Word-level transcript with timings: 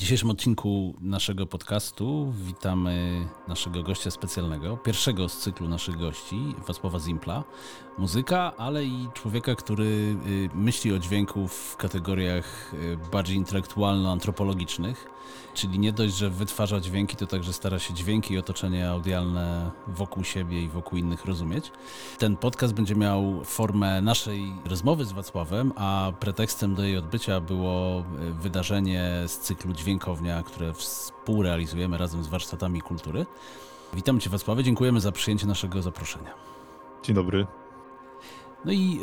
dzisiejszym 0.00 0.30
odcinku 0.30 0.94
naszego 1.00 1.46
podcastu 1.46 2.32
witamy 2.32 3.26
naszego 3.48 3.82
gościa 3.82 4.10
specjalnego, 4.10 4.76
pierwszego 4.76 5.28
z 5.28 5.38
cyklu 5.38 5.68
naszych 5.68 5.96
gości, 5.96 6.54
Wacława 6.66 6.98
Zimpla. 6.98 7.44
Muzyka, 7.98 8.52
ale 8.56 8.84
i 8.84 9.08
człowieka, 9.14 9.54
który 9.54 9.84
y, 9.84 10.16
myśli 10.54 10.92
o 10.92 10.98
dźwięku 10.98 11.48
w 11.48 11.76
kategoriach 11.76 12.74
y, 12.74 12.98
bardziej 13.12 13.36
intelektualno-antropologicznych. 13.36 15.06
Czyli 15.54 15.78
nie 15.78 15.92
dość, 15.92 16.14
że 16.14 16.30
wytwarza 16.30 16.80
dźwięki, 16.80 17.16
to 17.16 17.26
także 17.26 17.52
stara 17.52 17.78
się 17.78 17.94
dźwięki 17.94 18.34
i 18.34 18.38
otoczenie 18.38 18.88
audialne 18.88 19.70
wokół 19.86 20.24
siebie 20.24 20.62
i 20.62 20.68
wokół 20.68 20.98
innych 20.98 21.24
rozumieć. 21.24 21.72
Ten 22.18 22.36
podcast 22.36 22.74
będzie 22.74 22.96
miał 22.96 23.44
formę 23.44 24.02
naszej 24.02 24.52
rozmowy 24.64 25.04
z 25.04 25.12
Wacławem, 25.12 25.72
a 25.76 26.12
pretekstem 26.20 26.74
do 26.74 26.82
jej 26.82 26.96
odbycia 26.96 27.40
było 27.40 28.04
y, 28.28 28.32
wydarzenie 28.32 29.10
z 29.26 29.38
cyklu 29.38 29.72
Dźwiękownia, 29.72 30.42
które 30.42 30.74
współrealizujemy 30.74 31.98
razem 31.98 32.24
z 32.24 32.28
warsztatami 32.28 32.80
kultury. 32.80 33.26
Witam 33.94 34.20
Cię 34.20 34.30
Wacławie, 34.30 34.64
dziękujemy 34.64 35.00
za 35.00 35.12
przyjęcie 35.12 35.46
naszego 35.46 35.82
zaproszenia. 35.82 36.34
Dzień 37.02 37.14
dobry. 37.14 37.46
No 38.64 38.72
i 38.72 39.00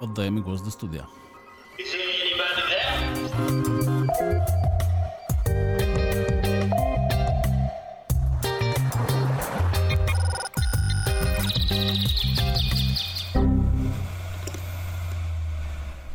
e, 0.00 0.04
oddajemy 0.04 0.40
głos 0.40 0.62
do 0.62 0.70
studia. 0.70 1.06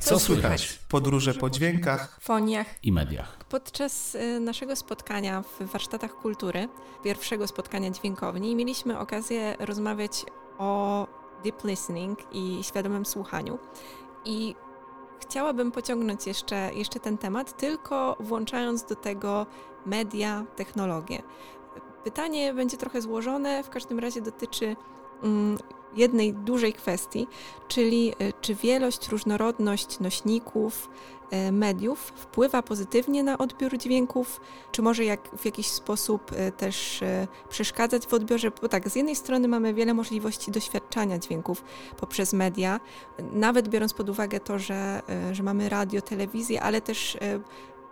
Co 0.05 0.19
słychać? 0.19 0.79
Podróże 0.89 1.33
po 1.33 1.49
dźwiękach, 1.49 2.17
foniach 2.21 2.67
i 2.83 2.91
mediach. 2.91 3.37
Podczas 3.49 4.15
y, 4.15 4.39
naszego 4.39 4.75
spotkania 4.75 5.41
w 5.41 5.63
warsztatach 5.63 6.15
kultury, 6.15 6.69
pierwszego 7.03 7.47
spotkania 7.47 7.89
dźwiękowni, 7.89 8.55
mieliśmy 8.55 8.99
okazję 8.99 9.55
rozmawiać 9.59 10.25
o 10.57 11.07
deep 11.43 11.63
listening 11.63 12.19
i 12.31 12.59
świadomym 12.63 13.05
słuchaniu. 13.05 13.59
I 14.25 14.55
chciałabym 15.19 15.71
pociągnąć 15.71 16.27
jeszcze, 16.27 16.73
jeszcze 16.73 16.99
ten 16.99 17.17
temat, 17.17 17.57
tylko 17.57 18.17
włączając 18.19 18.83
do 18.83 18.95
tego 18.95 19.45
media, 19.85 20.45
technologie. 20.55 21.23
Pytanie 22.03 22.53
będzie 22.53 22.77
trochę 22.77 23.01
złożone, 23.01 23.63
w 23.63 23.69
każdym 23.69 23.99
razie 23.99 24.21
dotyczy 24.21 24.75
mm, 25.23 25.57
jednej 25.95 26.33
dużej 26.33 26.73
kwestii, 26.73 27.27
czyli 27.67 28.13
y, 28.21 28.33
czy 28.41 28.55
wielość, 28.55 29.09
różnorodność 29.09 29.99
nośników, 29.99 30.89
y, 31.47 31.51
mediów 31.51 32.13
wpływa 32.15 32.61
pozytywnie 32.61 33.23
na 33.23 33.37
odbiór 33.37 33.77
dźwięków, 33.77 34.41
czy 34.71 34.81
może 34.81 35.05
jak, 35.05 35.29
w 35.37 35.45
jakiś 35.45 35.67
sposób 35.67 36.31
y, 36.31 36.51
też 36.51 37.03
przeszkadzać 37.49 38.07
w 38.07 38.13
odbiorze, 38.13 38.51
bo 38.61 38.69
tak, 38.69 38.89
z 38.89 38.95
jednej 38.95 39.15
strony 39.15 39.47
mamy 39.47 39.73
wiele 39.73 39.93
możliwości 39.93 40.51
doświadczania 40.51 41.19
dźwięków 41.19 41.63
poprzez 41.97 42.33
media, 42.33 42.79
nawet 43.33 43.67
biorąc 43.67 43.93
pod 43.93 44.09
uwagę 44.09 44.39
to, 44.39 44.59
że, 44.59 45.01
że 45.31 45.43
mamy 45.43 45.69
radio, 45.69 46.01
telewizję, 46.01 46.61
ale 46.61 46.81
też 46.81 47.17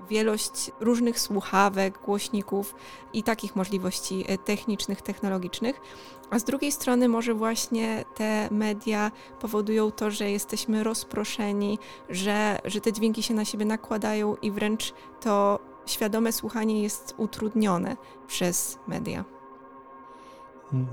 wielość 0.10 0.72
różnych 0.80 1.20
słuchawek, 1.20 2.00
głośników 2.06 2.76
i 3.14 3.24
takich 3.24 3.56
możliwości 3.56 4.26
e, 4.28 4.38
technicznych, 4.38 5.02
technologicznych. 5.02 5.82
A 6.30 6.40
z 6.40 6.44
drugiej 6.44 6.72
strony, 6.72 7.10
może 7.10 7.34
właśnie 7.34 8.06
te 8.16 8.48
media 8.52 9.12
powodują 9.40 9.92
to, 9.92 10.12
że 10.12 10.32
jesteśmy 10.32 10.84
rozproszeni, 10.84 11.80
że, 12.10 12.60
że 12.66 12.82
te 12.82 12.94
dźwięki 12.94 13.24
się 13.24 13.34
na 13.34 13.46
siebie 13.46 13.66
nakładają 13.66 14.36
i 14.36 14.52
wręcz 14.52 14.94
to 15.22 15.60
świadome 15.86 16.32
słuchanie 16.32 16.84
jest 16.84 17.14
utrudnione 17.18 17.98
przez 18.28 18.80
media. 18.88 19.24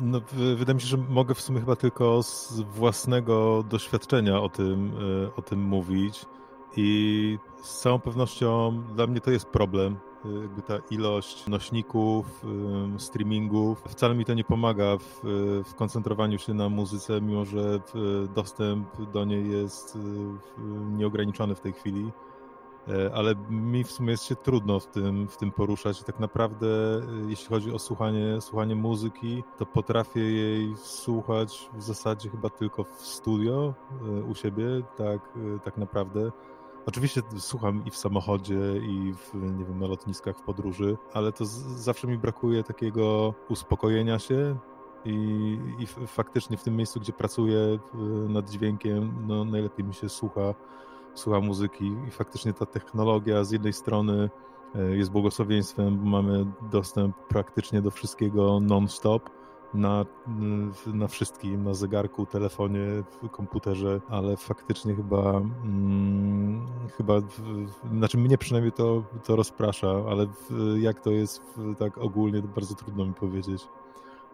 No, 0.01 0.21
wydaje 0.57 0.75
mi 0.75 0.81
się, 0.81 0.87
że 0.87 0.97
mogę 0.97 1.35
w 1.35 1.41
sumie 1.41 1.61
chyba 1.61 1.77
tylko 1.77 2.23
z 2.23 2.61
własnego 2.61 3.65
doświadczenia 3.69 4.41
o 4.41 4.49
tym, 4.49 4.93
e, 5.27 5.35
o 5.37 5.43
tym 5.43 5.63
mówić. 5.63 6.27
I 6.77 7.39
z 7.63 7.81
całą 7.81 7.99
pewnością 7.99 8.83
dla 8.95 9.07
mnie 9.07 9.21
to 9.21 9.31
jest 9.31 9.47
problem. 9.47 9.97
Jakby 10.41 10.63
ta 10.63 10.75
ilość 10.91 11.47
nośników, 11.47 12.45
streamingów, 12.99 13.83
wcale 13.89 14.15
mi 14.15 14.25
to 14.25 14.35
nie 14.35 14.45
pomaga 14.45 14.99
w, 14.99 15.21
w 15.65 15.75
koncentrowaniu 15.75 16.39
się 16.39 16.55
na 16.55 16.69
muzyce, 16.69 17.21
mimo 17.21 17.45
że 17.45 17.81
dostęp 18.35 19.11
do 19.13 19.25
niej 19.25 19.51
jest 19.51 19.99
nieograniczony 20.97 21.55
w 21.55 21.61
tej 21.61 21.73
chwili. 21.73 22.13
E, 22.89 23.15
ale 23.15 23.35
mi 23.51 23.85
w 23.85 23.91
sumie 23.91 24.11
jest 24.11 24.25
się 24.25 24.37
trudno 24.37 24.81
w 24.81 24.87
tym, 24.87 25.29
w 25.29 25.37
tym 25.37 25.53
poruszać. 25.53 26.03
Tak 26.03 26.21
naprawdę, 26.21 26.67
e, 26.67 27.01
jeśli 27.29 27.49
chodzi 27.49 27.73
o 27.73 27.79
słuchanie, 27.79 28.41
słuchanie 28.41 28.75
muzyki, 28.75 29.45
to 29.59 29.67
potrafię 29.67 30.21
jej 30.21 30.77
słuchać 30.77 31.71
w 31.75 31.83
zasadzie 31.83 32.31
chyba 32.31 32.51
tylko 32.51 32.85
w 32.85 33.07
studio 33.07 33.75
e, 33.91 34.23
u 34.23 34.35
siebie, 34.35 34.65
tak, 34.97 35.39
tak 35.65 35.77
naprawdę. 35.77 36.33
Oczywiście 36.87 37.23
słucham 37.39 37.85
i 37.87 37.91
w 37.91 37.97
samochodzie, 37.97 38.77
i 38.77 39.15
w, 39.15 39.35
nie 39.35 39.65
wiem, 39.65 39.79
na 39.81 39.87
lotniskach, 39.87 40.39
w 40.39 40.43
podróży, 40.43 40.97
ale 41.13 41.33
to 41.33 41.45
z, 41.45 41.51
zawsze 41.61 42.07
mi 42.07 42.19
brakuje 42.19 42.63
takiego 42.63 43.35
uspokojenia 43.49 44.19
się 44.19 44.57
i, 45.05 45.59
i 45.79 45.87
faktycznie 46.07 46.57
w 46.57 46.63
tym 46.63 46.77
miejscu, 46.77 47.01
gdzie 47.01 47.13
pracuję 47.13 47.79
nad 48.29 48.51
dźwiękiem, 48.51 49.27
no 49.27 49.45
najlepiej 49.45 49.85
mi 49.85 49.95
się 49.95 50.09
słucha, 50.09 50.55
słucha 51.15 51.41
muzyki. 51.41 51.97
I 52.09 52.11
faktycznie 52.11 52.53
ta 52.53 52.67
technologia 52.67 53.45
z 53.45 53.51
jednej 53.51 53.73
strony 53.73 54.31
e, 54.75 54.97
jest 54.97 55.11
błogosławieństwem, 55.11 55.99
bo 55.99 56.05
mamy 56.05 56.47
dostęp 56.71 57.17
praktycznie 57.29 57.83
do 57.83 57.91
wszystkiego 57.91 58.61
non-stop, 58.61 59.31
na, 59.75 60.07
na 60.87 61.09
wszystkim, 61.09 61.65
na 61.65 61.75
zegarku, 61.75 62.27
telefonie, 62.27 62.87
komputerze, 63.33 64.01
ale 64.09 64.37
faktycznie 64.37 64.95
chyba, 64.95 65.37
mm, 65.65 66.67
chyba, 66.97 67.15
znaczy 67.93 68.19
mnie 68.19 68.39
przynajmniej 68.39 68.73
to, 68.73 69.03
to 69.25 69.37
rozprasza, 69.37 70.05
ale 70.11 70.27
jak 70.79 71.01
to 71.01 71.11
jest 71.11 71.43
tak 71.79 71.99
ogólnie, 71.99 72.43
to 72.43 72.49
bardzo 72.49 72.75
trudno 72.75 73.07
mi 73.07 73.15
powiedzieć. 73.15 73.69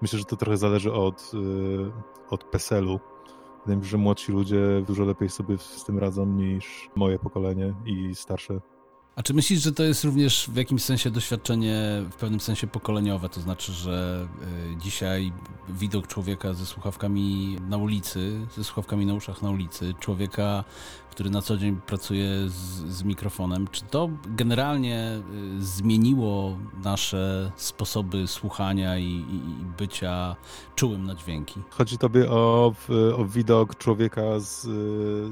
Myślę, 0.03 0.19
że 0.19 0.25
to 0.25 0.37
trochę 0.37 0.57
zależy 0.57 0.93
od, 0.93 1.33
y, 1.35 1.93
od 2.31 2.45
PESEL-u. 2.45 3.01
Wydaje 3.61 3.77
mi 3.77 3.85
się, 3.85 3.91
że 3.91 3.99
młodsi 3.99 4.33
ludzie 4.33 4.83
dużo 4.87 5.05
lepiej 5.05 5.29
sobie 5.29 5.59
z 5.59 5.85
tym 5.85 5.99
radzą 5.99 6.27
niż 6.27 6.91
moje 6.97 7.19
pokolenie 7.19 7.75
i 7.87 8.15
starsze. 8.15 8.61
A 9.17 9.23
czy 9.23 9.35
myślisz, 9.35 9.63
że 9.63 9.73
to 9.73 9.83
jest 9.83 10.05
również 10.05 10.51
w 10.53 10.57
jakimś 10.57 10.83
sensie 10.83 11.11
doświadczenie, 11.11 12.03
w 12.11 12.17
pewnym 12.17 12.41
sensie 12.41 12.67
pokoleniowe? 12.67 13.29
To 13.29 13.41
znaczy, 13.41 13.73
że 13.73 14.29
y, 14.73 14.77
dzisiaj 14.77 15.33
widok 15.69 16.07
człowieka 16.07 16.53
ze 16.55 16.67
słuchawkami 16.67 17.57
na 17.69 17.77
ulicy, 17.77 18.47
ze 18.57 18.65
słuchawkami 18.65 19.07
na 19.07 19.15
uszach 19.15 19.43
na 19.43 19.51
ulicy, 19.51 19.95
człowieka 20.01 20.65
który 21.17 21.31
na 21.31 21.43
co 21.43 21.57
dzień 21.57 21.81
pracuje 21.87 22.29
z, 22.49 22.55
z 22.93 23.03
mikrofonem, 23.03 23.69
czy 23.69 23.83
to 23.85 24.09
generalnie 24.27 25.23
y, 25.59 25.63
zmieniło 25.63 26.57
nasze 26.85 27.53
sposoby 27.57 28.27
słuchania 28.27 28.99
i, 28.99 29.05
i, 29.05 29.65
bycia 29.79 30.37
czułym 30.75 31.07
na 31.07 31.15
dźwięki? 31.15 31.61
Chodzi 31.71 31.99
tobie 31.99 32.31
o, 32.31 32.75
o 33.17 33.25
widok 33.25 33.77
człowieka 33.79 34.41
z, 34.41 34.63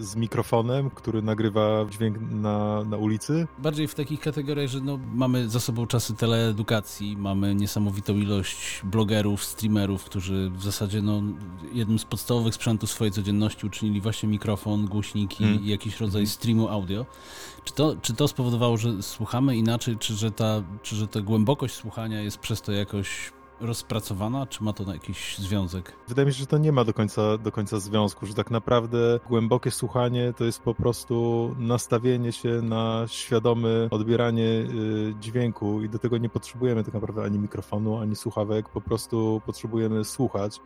z 0.05 0.17
mikrofonem, 0.17 0.91
który 0.91 1.23
nagrywa 1.23 1.85
dźwięk 1.91 2.19
na, 2.31 2.85
na 2.85 2.97
ulicy? 2.97 3.47
Bardziej 3.75 3.89
w 3.89 3.95
takich 3.95 4.21
kategoriach, 4.21 4.69
że 4.69 4.81
no, 4.81 4.99
mamy 5.15 5.49
za 5.49 5.61
sobą 5.61 5.87
czasy 5.87 6.15
teleedukacji, 6.15 7.17
mamy 7.17 7.55
niesamowitą 7.55 8.17
ilość 8.17 8.81
blogerów, 8.85 9.45
streamerów, 9.45 10.05
którzy 10.05 10.51
w 10.51 10.63
zasadzie 10.63 11.03
no, 11.03 11.23
jednym 11.73 11.99
z 11.99 12.05
podstawowych 12.05 12.55
sprzętów 12.55 12.91
swojej 12.91 13.13
codzienności 13.13 13.67
uczynili 13.67 14.01
właśnie 14.01 14.29
mikrofon, 14.29 14.87
głośniki 14.87 15.45
hmm 15.45 15.65
jakiś 15.65 16.01
rodzaj 16.01 16.23
mhm. 16.23 16.35
streamu 16.35 16.69
audio. 16.69 17.07
Czy 17.65 17.75
to, 17.75 17.97
czy 18.03 18.15
to 18.15 18.29
spowodowało, 18.29 18.77
że 18.77 19.03
słuchamy 19.03 19.57
inaczej, 19.57 19.97
czy 19.99 20.15
że, 20.15 20.31
ta, 20.31 20.63
czy 20.83 20.97
że 20.97 21.09
ta 21.09 21.21
głębokość 21.21 21.75
słuchania 21.75 22.21
jest 22.21 22.39
przez 22.39 22.63
to 22.63 22.73
jakoś 22.73 23.33
rozpracowana, 23.65 24.47
czy 24.47 24.65
ma 24.65 24.73
to 24.73 24.93
jakiś 24.93 25.39
związek? 25.39 25.93
Wydaje 26.09 26.27
mi 26.27 26.33
się, 26.33 26.39
że 26.39 26.47
to 26.47 26.59
nie 26.59 26.73
ma 26.73 26.85
do 26.85 26.95
końca, 26.95 27.39
do 27.39 27.53
końca 27.53 27.81
związku, 27.81 28.27
że 28.27 28.35
tak 28.35 28.51
naprawdę 28.51 29.21
głębokie 29.29 29.71
słuchanie 29.71 30.33
to 30.37 30.45
jest 30.45 30.63
po 30.63 30.75
prostu 30.75 31.51
nastawienie 31.59 32.33
się 32.33 32.49
na 32.49 33.05
świadome 33.07 33.69
odbieranie 33.91 34.45
y, 34.45 35.15
dźwięku 35.21 35.83
i 35.83 35.89
do 35.89 35.99
tego 35.99 36.19
nie 36.19 36.29
potrzebujemy 36.29 36.85
tak 36.85 36.95
naprawdę 36.95 37.23
ani 37.23 37.39
mikrofonu, 37.39 37.99
ani 37.99 38.17
słuchawek, 38.17 38.69
po 38.69 38.81
prostu 38.81 39.43
potrzebujemy 39.47 40.05
słuchać. 40.05 40.61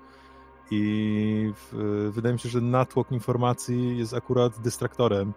I 0.70 1.52
w, 1.56 2.10
wydaje 2.12 2.32
mi 2.32 2.38
się, 2.38 2.48
że 2.48 2.60
natłok 2.60 3.12
informacji 3.12 3.98
jest 3.98 4.14
akurat 4.14 4.60
dystraktorem. 4.60 5.32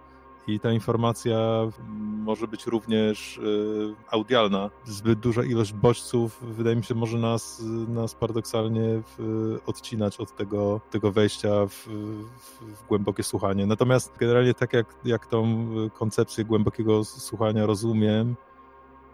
I 0.48 0.60
ta 0.60 0.72
informacja 0.72 1.38
może 2.24 2.48
być 2.48 2.66
również 2.66 3.38
y, 3.38 3.96
audialna. 4.12 4.70
Zbyt 4.86 5.20
duża 5.20 5.44
ilość 5.44 5.74
bodźców, 5.74 6.40
wydaje 6.42 6.76
mi 6.76 6.84
się, 6.84 6.96
może 6.96 7.18
nas, 7.18 7.64
nas 7.88 8.16
paradoksalnie 8.16 9.02
odcinać 9.66 10.20
od 10.20 10.36
tego, 10.36 10.82
tego 10.92 11.12
wejścia 11.12 11.66
w, 11.66 11.74
w, 11.74 12.88
głębokie 12.88 13.24
słuchanie. 13.24 13.66
Natomiast 13.66 14.18
generalnie 14.18 14.54
tak 14.54 14.74
jak, 14.74 14.96
jak 15.06 15.26
tą 15.26 15.68
koncepcję 15.94 16.46
głębokiego 16.46 17.04
słuchania 17.06 17.66
rozumiem, 17.66 18.36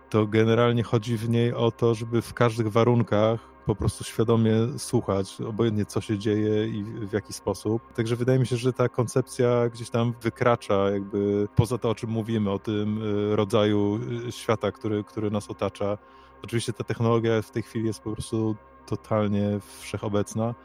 to 0.09 0.27
generalnie 0.27 0.83
chodzi 0.83 1.17
w 1.17 1.29
niej 1.29 1.53
o 1.53 1.71
to, 1.71 1.95
żeby 1.95 2.21
w 2.21 2.33
każdych 2.33 2.71
warunkach 2.71 3.56
po 3.67 3.75
prostu 3.75 4.03
świadomie 4.03 4.53
słuchać, 4.77 5.41
obojętnie 5.41 5.85
co 5.85 6.01
się 6.01 6.17
dzieje 6.17 6.67
i 6.67 6.83
w 6.83 7.13
jaki 7.13 7.33
sposób. 7.33 7.93
Także 7.93 8.15
wydaje 8.15 8.39
mi 8.39 8.47
się, 8.47 8.57
że 8.57 8.73
ta 8.73 8.89
koncepcja 8.89 9.69
gdzieś 9.69 9.89
tam 9.89 10.13
wykracza 10.21 10.89
jakby 10.89 11.47
poza 11.55 11.77
to, 11.77 11.89
o 11.89 11.95
czym 11.95 12.09
mówimy, 12.09 12.51
o 12.51 12.59
tym 12.59 13.03
y, 13.03 13.35
rodzaju 13.35 13.99
y, 14.27 14.31
świata, 14.31 14.71
który, 14.71 15.03
który 15.03 15.31
nas 15.31 15.49
otacza. 15.49 15.97
Oczywiście 16.43 16.73
ta 16.73 16.83
technologia 16.83 17.41
w 17.41 17.51
tej 17.51 17.63
chwili 17.63 17.87
jest 17.87 17.99
po 17.99 18.11
prostu 18.11 18.55
totalnie 18.85 19.59
wszechobecna, 19.79 20.55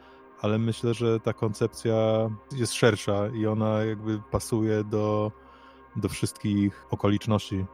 ale 0.41 0.57
myślę, 0.57 0.93
że 0.93 1.19
ta 1.19 1.33
koncepcja 1.33 1.95
jest 2.51 2.73
szersza 2.73 3.27
i 3.27 3.45
ona 3.45 3.83
jakby 3.83 4.21
pasuje 4.31 4.83
do, 4.83 5.31
do 5.95 6.09
wszystkich 6.09 6.85
okoliczności. 6.91 7.65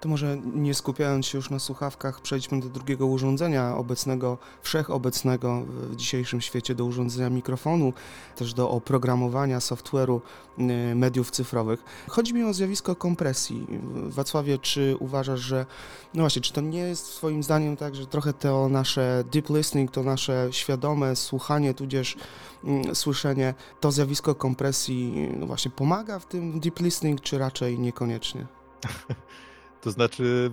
To 0.00 0.08
może 0.08 0.38
nie 0.54 0.74
skupiając 0.74 1.26
się 1.26 1.38
już 1.38 1.50
na 1.50 1.58
słuchawkach, 1.58 2.20
przejdźmy 2.20 2.60
do 2.60 2.68
drugiego 2.68 3.06
urządzenia 3.06 3.76
obecnego, 3.76 4.38
wszechobecnego 4.62 5.62
w 5.66 5.96
dzisiejszym 5.96 6.40
świecie, 6.40 6.74
do 6.74 6.84
urządzenia 6.84 7.30
mikrofonu, 7.30 7.92
też 8.36 8.54
do 8.54 8.70
oprogramowania 8.70 9.58
software'u 9.58 10.20
y, 10.58 10.94
mediów 10.94 11.30
cyfrowych. 11.30 11.84
Chodzi 12.08 12.34
mi 12.34 12.44
o 12.44 12.52
zjawisko 12.52 12.96
kompresji. 12.96 13.66
Wacławie, 14.08 14.58
czy 14.58 14.96
uważasz, 15.00 15.40
że, 15.40 15.66
no 16.14 16.22
właśnie, 16.22 16.42
czy 16.42 16.52
to 16.52 16.60
nie 16.60 16.80
jest 16.80 17.16
Twoim 17.16 17.42
zdaniem 17.42 17.76
tak, 17.76 17.94
że 17.94 18.06
trochę 18.06 18.32
to 18.32 18.68
nasze 18.68 19.24
deep 19.32 19.50
listening, 19.50 19.90
to 19.90 20.02
nasze 20.02 20.48
świadome 20.50 21.16
słuchanie, 21.16 21.74
tudzież 21.74 22.16
mm, 22.64 22.94
słyszenie, 22.94 23.54
to 23.80 23.92
zjawisko 23.92 24.34
kompresji, 24.34 25.28
no 25.36 25.46
właśnie, 25.46 25.70
pomaga 25.70 26.18
w 26.18 26.26
tym 26.26 26.60
deep 26.60 26.80
listening, 26.80 27.20
czy 27.20 27.38
raczej 27.38 27.78
niekoniecznie? 27.78 28.46
To 29.80 29.90
znaczy, 29.90 30.50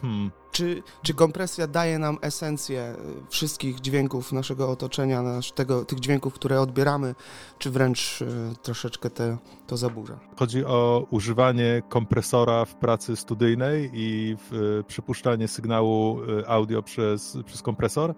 hmm. 0.00 0.30
czy, 0.52 0.82
czy 1.02 1.14
kompresja 1.14 1.66
daje 1.66 1.98
nam 1.98 2.18
esencję 2.20 2.96
y, 3.26 3.30
wszystkich 3.30 3.80
dźwięków 3.80 4.32
naszego 4.32 4.70
otoczenia, 4.70 5.22
nasz, 5.22 5.52
tego, 5.52 5.84
tych 5.84 6.00
dźwięków, 6.00 6.34
które 6.34 6.60
odbieramy, 6.60 7.14
czy 7.58 7.70
wręcz 7.70 8.22
y, 8.22 8.26
troszeczkę 8.62 9.10
te, 9.10 9.38
to 9.66 9.76
zaburza? 9.76 10.20
Chodzi 10.36 10.64
o 10.64 11.06
używanie 11.10 11.82
kompresora 11.88 12.64
w 12.64 12.74
pracy 12.74 13.16
studyjnej 13.16 13.90
i 13.94 14.36
w, 14.36 14.54
y, 14.80 14.84
przypuszczanie 14.84 15.48
sygnału 15.48 16.18
audio 16.46 16.82
przez, 16.82 17.38
przez 17.46 17.62
kompresor? 17.62 18.14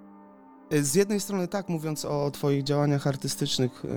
Z 0.81 0.95
jednej 0.95 1.21
strony 1.21 1.49
tak, 1.49 1.69
mówiąc 1.69 2.05
o 2.05 2.31
Twoich 2.31 2.63
działaniach 2.63 3.07
artystycznych, 3.07 3.85
e, 3.85 3.89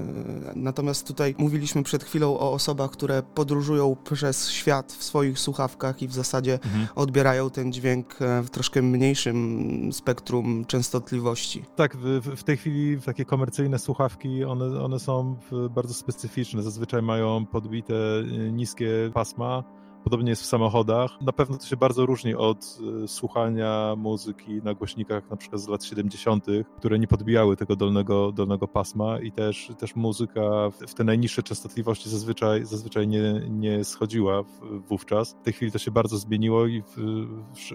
natomiast 0.56 1.07
tutaj 1.07 1.36
mówiliśmy 1.38 1.83
przed 1.83 2.04
chwilą 2.04 2.39
o 2.39 2.51
osobach, 2.51 2.92
które 2.92 3.24
podróżują 3.24 3.95
przez 4.04 4.50
świat 4.50 4.94
w 4.94 5.04
swoich 5.04 5.39
słuchawkach 5.39 6.01
i 6.01 6.07
w 6.07 6.13
zasadzie 6.13 6.54
mhm. 6.54 6.88
odbierają 6.95 7.50
ten 7.50 7.74
dźwięk 7.74 8.22
e, 8.22 8.42
w 8.42 8.50
troszkę 8.50 8.81
mniejszym 8.81 9.89
spektrum 9.94 10.66
częstotliwości. 10.66 11.63
Tak, 11.75 11.98
w, 11.98 12.22
w 12.36 12.44
tej 12.44 12.57
chwili 12.57 13.01
takie 13.01 13.25
komercyjne 13.25 13.80
słuchawki, 13.80 14.44
one, 14.44 14.83
one 14.83 15.00
są 15.00 15.36
bardzo 15.71 15.94
specyficzne. 15.94 16.63
Zazwyczaj 16.63 17.01
mają 17.01 17.45
podbite 17.45 17.94
e, 17.94 18.51
niskie 18.51 19.12
pasma 19.13 19.63
Podobnie 20.06 20.30
jest 20.30 20.42
w 20.42 20.46
samochodach. 20.46 21.22
Na 21.22 21.31
pewno 21.31 21.57
to 21.57 21.66
się 21.66 21.78
bardzo 21.78 22.06
różni 22.06 22.36
od 22.36 22.78
e, 23.04 23.07
słuchania 23.07 23.96
muzyki 23.98 24.62
na 24.63 24.74
głośnikach 24.74 25.30
na 25.30 25.38
przykład 25.38 25.62
z 25.62 25.68
lat 25.68 25.84
70., 25.84 26.46
które 26.78 27.00
nie 27.00 27.07
podbijały 27.07 27.56
tego 27.57 27.75
dolnego, 27.75 28.31
dolnego 28.31 28.68
pasma 28.68 29.19
i 29.19 29.31
też, 29.31 29.72
też 29.78 29.96
muzyka 29.96 30.42
w 30.88 30.94
te 30.94 31.04
najniższe 31.04 31.44
częstotliwości 31.44 32.10
zazwyczaj, 32.10 32.66
zazwyczaj 32.66 33.07
nie, 33.07 33.42
nie 33.50 33.84
schodziła 33.84 34.44
wówczas. 34.90 35.36
W 35.42 35.44
tej 35.44 35.54
chwili 35.54 35.72
to 35.72 35.78
się 35.78 35.92
bardzo 35.92 36.18
zmieniło 36.18 36.66
i 36.66 36.81
w, 36.81 36.98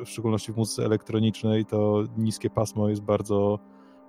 w 0.05 0.09
szczególności 0.09 0.53
w 0.53 0.56
muzyce 0.56 0.85
elektronicznej 0.85 1.65
to 1.65 2.05
niskie 2.17 2.50
pasmo 2.50 2.88
jest 2.88 3.03
bardzo 3.03 3.59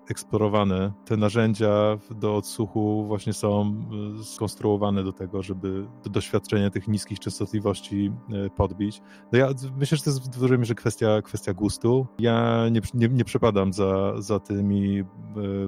eksplorowane. 0.10 0.92
Te 1.06 1.18
narzędzia 1.18 1.98
do 2.12 2.36
odsłuchu 2.36 3.06
właśnie 3.08 3.34
są 3.34 3.82
y, 4.22 4.24
skonstruowane 4.24 5.04
do 5.04 5.14
tego, 5.14 5.42
żeby 5.42 5.86
do 6.04 6.10
doświadczenia 6.10 6.70
tych 6.70 6.88
niskich 6.88 7.20
częstotliwości 7.20 8.12
y, 8.46 8.50
podbić. 8.50 9.02
No 9.32 9.40
ja 9.40 9.50
myślę, 9.78 9.98
że 9.98 10.04
to 10.04 10.10
jest 10.10 10.24
w 10.24 10.40
dużej 10.40 10.60
mierze 10.60 10.76
kwestia, 10.76 11.22
kwestia 11.22 11.54
gustu. 11.54 12.08
Ja 12.20 12.70
nie, 12.70 12.82
nie, 12.94 13.08
nie 13.08 13.26
przepadam 13.26 13.74
za, 13.74 14.22
za 14.22 14.40
tymi 14.40 15.00
y, 15.00 15.04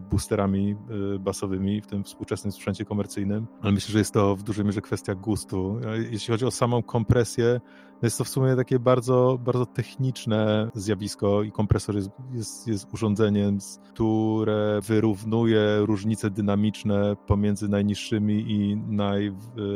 boosterami 0.01 0.75
basowymi 1.19 1.81
w 1.81 1.87
tym 1.87 2.03
współczesnym 2.03 2.51
sprzęcie 2.51 2.85
komercyjnym, 2.85 3.47
ale 3.61 3.71
myślę, 3.71 3.91
że 3.91 3.99
jest 3.99 4.13
to 4.13 4.35
w 4.35 4.43
dużej 4.43 4.65
mierze 4.65 4.81
kwestia 4.81 5.15
gustu. 5.15 5.79
Jeśli 6.11 6.31
chodzi 6.31 6.45
o 6.45 6.51
samą 6.51 6.83
kompresję, 6.83 7.61
jest 8.03 8.17
to 8.17 8.23
w 8.23 8.29
sumie 8.29 8.55
takie 8.55 8.79
bardzo, 8.79 9.39
bardzo 9.45 9.65
techniczne 9.65 10.71
zjawisko 10.73 11.43
i 11.43 11.51
kompresor 11.51 11.95
jest, 11.95 12.09
jest, 12.33 12.67
jest 12.67 12.93
urządzeniem, 12.93 13.57
które 13.89 14.79
wyrównuje 14.83 15.79
różnice 15.79 16.29
dynamiczne 16.29 17.15
pomiędzy 17.27 17.69
najniższymi 17.69 18.51
i 18.51 18.77
naj, 18.77 19.31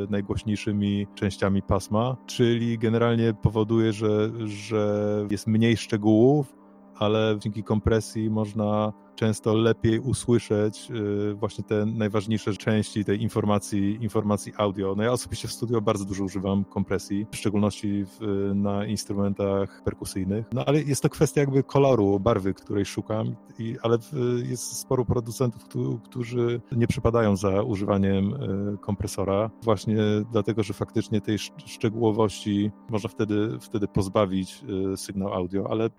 najgłośniejszymi 0.09 1.07
częściami 1.15 1.61
pasma, 1.61 2.17
czyli 2.25 2.77
generalnie 2.77 3.33
powoduje, 3.33 3.93
że, 3.93 4.31
że 4.45 5.25
jest 5.31 5.47
mniej 5.47 5.77
szczegółów, 5.77 6.56
ale 6.99 7.35
dzięki 7.39 7.63
kompresji 7.63 8.29
można 8.29 8.93
często 9.17 9.53
lepiej 9.53 9.99
usłyszeć 9.99 10.91
y, 10.91 11.33
właśnie 11.33 11.63
te 11.63 11.85
najważniejsze 11.85 12.53
części 12.53 13.05
tej 13.05 13.21
informacji, 13.21 13.97
informacji 14.01 14.53
audio. 14.57 14.93
No 14.97 15.03
ja 15.03 15.11
osobiście 15.11 15.47
w 15.47 15.53
studio 15.53 15.81
bardzo 15.81 16.05
dużo 16.05 16.23
używam 16.23 16.63
kompresji, 16.65 17.25
w 17.31 17.35
szczególności 17.35 18.05
w, 18.05 18.51
na 18.55 18.85
instrumentach 18.85 19.83
perkusyjnych. 19.83 20.45
No 20.53 20.65
ale 20.65 20.81
jest 20.81 21.03
to 21.03 21.09
kwestia 21.09 21.41
jakby 21.41 21.63
koloru, 21.63 22.19
barwy, 22.19 22.53
której 22.53 22.85
szukam, 22.85 23.35
i, 23.59 23.75
ale 23.81 23.97
jest 24.43 24.79
sporo 24.79 25.05
producentów, 25.05 25.63
którzy 26.03 26.61
nie 26.71 26.87
przypadają 26.87 27.35
za 27.35 27.63
używaniem 27.63 28.33
y, 28.33 28.77
kompresora, 28.77 29.49
właśnie 29.63 29.97
dlatego, 30.31 30.63
że 30.63 30.73
faktycznie 30.73 31.21
tej 31.21 31.37
szczegółowości 31.65 32.71
można 32.89 33.09
wtedy, 33.09 33.59
wtedy 33.59 33.87
pozbawić 33.87 34.63
y, 34.93 34.97
sygnał 34.97 35.33
audio, 35.33 35.67
ale 35.71 35.89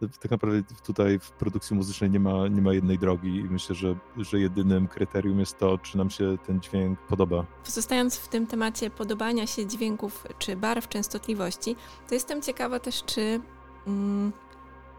tak 0.00 0.30
naprawdę 0.30 0.62
tutaj 0.86 1.18
w 1.18 1.30
produkcji 1.30 1.76
muzycznej 1.76 2.10
nie 2.10 2.20
ma, 2.20 2.48
nie 2.48 2.62
ma 2.62 2.74
jednej 2.74 2.98
drogi 2.98 3.36
i 3.36 3.44
myślę, 3.44 3.74
że, 3.74 3.96
że 4.16 4.40
jedynym 4.40 4.88
kryterium 4.88 5.40
jest 5.40 5.58
to, 5.58 5.78
czy 5.78 5.98
nam 5.98 6.10
się 6.10 6.38
ten 6.46 6.60
dźwięk 6.60 6.98
podoba. 6.98 7.44
Pozostając 7.64 8.16
w 8.16 8.28
tym 8.28 8.46
temacie 8.46 8.90
podobania 8.90 9.46
się 9.46 9.66
dźwięków 9.66 10.26
czy 10.38 10.56
barw 10.56 10.88
częstotliwości, 10.88 11.76
to 12.08 12.14
jestem 12.14 12.42
ciekawa 12.42 12.80
też, 12.80 13.04
czy, 13.04 13.40
mm, 13.86 14.32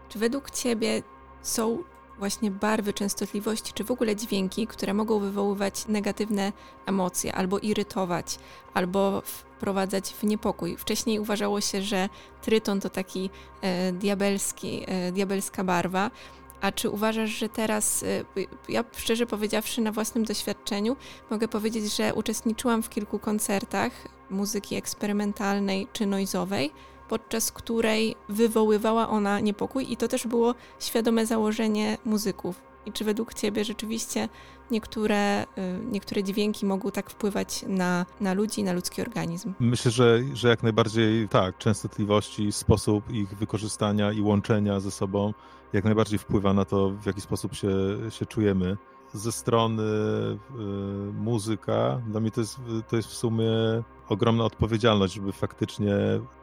czy 0.08 0.18
według 0.18 0.50
Ciebie 0.50 1.02
są 1.42 1.78
właśnie 2.18 2.50
barwy, 2.50 2.92
częstotliwości, 2.92 3.72
czy 3.72 3.84
w 3.84 3.90
ogóle 3.90 4.16
dźwięki, 4.16 4.66
które 4.66 4.94
mogą 4.94 5.20
wywoływać 5.20 5.88
negatywne 5.88 6.52
emocje, 6.86 7.34
albo 7.34 7.58
irytować, 7.58 8.38
albo 8.74 9.22
wprowadzać 9.24 10.12
w 10.12 10.22
niepokój. 10.24 10.76
Wcześniej 10.76 11.20
uważało 11.20 11.60
się, 11.60 11.82
że 11.82 12.08
tryton 12.42 12.80
to 12.80 12.90
taki 12.90 13.30
e, 13.60 13.92
diabelski, 13.92 14.84
e, 14.86 15.12
diabelska 15.12 15.64
barwa. 15.64 16.10
A 16.60 16.72
czy 16.72 16.90
uważasz, 16.90 17.30
że 17.30 17.48
teraz, 17.48 18.02
e, 18.02 18.24
ja 18.68 18.84
szczerze 18.96 19.26
powiedziawszy, 19.26 19.80
na 19.80 19.92
własnym 19.92 20.24
doświadczeniu 20.24 20.96
mogę 21.30 21.48
powiedzieć, 21.48 21.96
że 21.96 22.14
uczestniczyłam 22.14 22.82
w 22.82 22.88
kilku 22.88 23.18
koncertach 23.18 23.92
muzyki 24.30 24.76
eksperymentalnej 24.76 25.88
czy 25.92 26.06
noizowej, 26.06 26.72
podczas 27.08 27.52
której 27.52 28.16
wywoływała 28.28 29.08
ona 29.08 29.40
niepokój, 29.40 29.92
i 29.92 29.96
to 29.96 30.08
też 30.08 30.26
było 30.26 30.54
świadome 30.80 31.26
założenie 31.26 31.98
muzyków. 32.04 32.62
I 32.86 32.92
czy 32.92 33.04
według 33.04 33.34
Ciebie 33.34 33.64
rzeczywiście 33.64 34.28
niektóre, 34.70 35.42
y, 35.42 35.46
niektóre 35.90 36.22
dźwięki 36.22 36.66
mogą 36.66 36.90
tak 36.90 37.10
wpływać 37.10 37.64
na, 37.68 38.06
na 38.20 38.34
ludzi, 38.34 38.62
na 38.62 38.72
ludzki 38.72 39.02
organizm? 39.02 39.54
Myślę, 39.60 39.90
że, 39.90 40.20
że 40.34 40.48
jak 40.48 40.62
najbardziej 40.62 41.28
tak. 41.28 41.58
Częstotliwości, 41.58 42.52
sposób 42.52 43.10
ich 43.10 43.28
wykorzystania 43.28 44.12
i 44.12 44.20
łączenia 44.20 44.80
ze 44.80 44.90
sobą 44.90 45.32
jak 45.72 45.84
najbardziej 45.84 46.18
wpływa 46.18 46.52
na 46.52 46.64
to, 46.64 46.90
w 46.90 47.06
jaki 47.06 47.20
sposób 47.20 47.54
się, 47.54 47.68
się 48.10 48.26
czujemy. 48.26 48.76
Ze 49.12 49.32
strony 49.32 49.82
y, 49.82 50.38
muzyka, 51.12 52.02
dla 52.06 52.20
mnie 52.20 52.30
to 52.30 52.40
jest, 52.40 52.60
to 52.88 52.96
jest 52.96 53.08
w 53.08 53.14
sumie 53.14 53.50
ogromna 54.08 54.44
odpowiedzialność, 54.44 55.14
żeby 55.14 55.32
faktycznie 55.32 55.94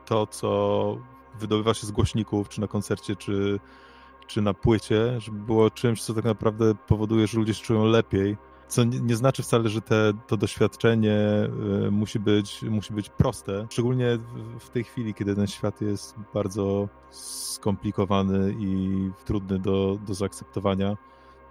to, 0.06 0.28
co 0.28 0.98
wydobywa 1.40 1.74
się 1.74 1.88
z 1.88 1.92
głośników, 1.92 2.50
czy 2.50 2.62
na 2.62 2.68
koncercie, 2.68 3.16
czy, 3.16 3.60
czy 4.28 4.42
na 4.42 4.54
płycie, 4.54 5.20
żeby 5.20 5.40
było 5.40 5.72
czymś, 5.72 6.04
co 6.04 6.14
tak 6.14 6.26
naprawdę 6.26 6.76
powoduje, 6.76 7.28
że 7.28 7.38
ludzie 7.38 7.54
się 7.54 7.64
czują 7.64 7.86
lepiej. 7.86 8.38
Co 8.68 8.84
nie, 8.84 9.00
nie 9.00 9.16
znaczy 9.16 9.44
wcale, 9.44 9.70
że 9.70 9.82
te, 9.82 10.14
to 10.28 10.38
doświadczenie 10.38 11.50
y, 11.88 11.92
musi, 11.92 12.20
być, 12.20 12.62
musi 12.62 12.94
być 12.94 13.10
proste. 13.10 13.68
Szczególnie 13.70 14.18
w 14.60 14.70
tej 14.70 14.84
chwili, 14.84 15.14
kiedy 15.14 15.36
ten 15.36 15.48
świat 15.48 15.82
jest 15.82 16.16
bardzo 16.34 16.90
skomplikowany 17.10 18.56
i 18.60 19.10
trudny 19.26 19.60
do, 19.60 20.00
do 20.08 20.14
zaakceptowania, 20.14 20.98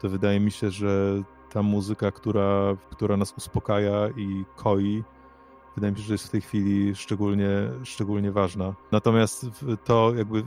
to 0.03 0.09
wydaje 0.09 0.41
mi 0.41 0.51
się, 0.51 0.71
że 0.71 1.23
ta 1.51 1.63
muzyka, 1.63 2.11
która, 2.11 2.77
która 2.91 3.17
nas 3.17 3.35
uspokaja 3.37 4.09
i 4.17 4.45
koi, 4.57 5.05
wydaje 5.75 5.93
mi 5.93 5.99
się, 5.99 6.05
że 6.05 6.15
jest 6.15 6.27
w 6.27 6.31
tej 6.31 6.41
chwili 6.41 6.95
szczególnie, 6.95 7.71
szczególnie 7.85 8.33
ważna. 8.33 8.75
Natomiast 8.93 9.47
to 9.85 10.13
jakby 10.17 10.45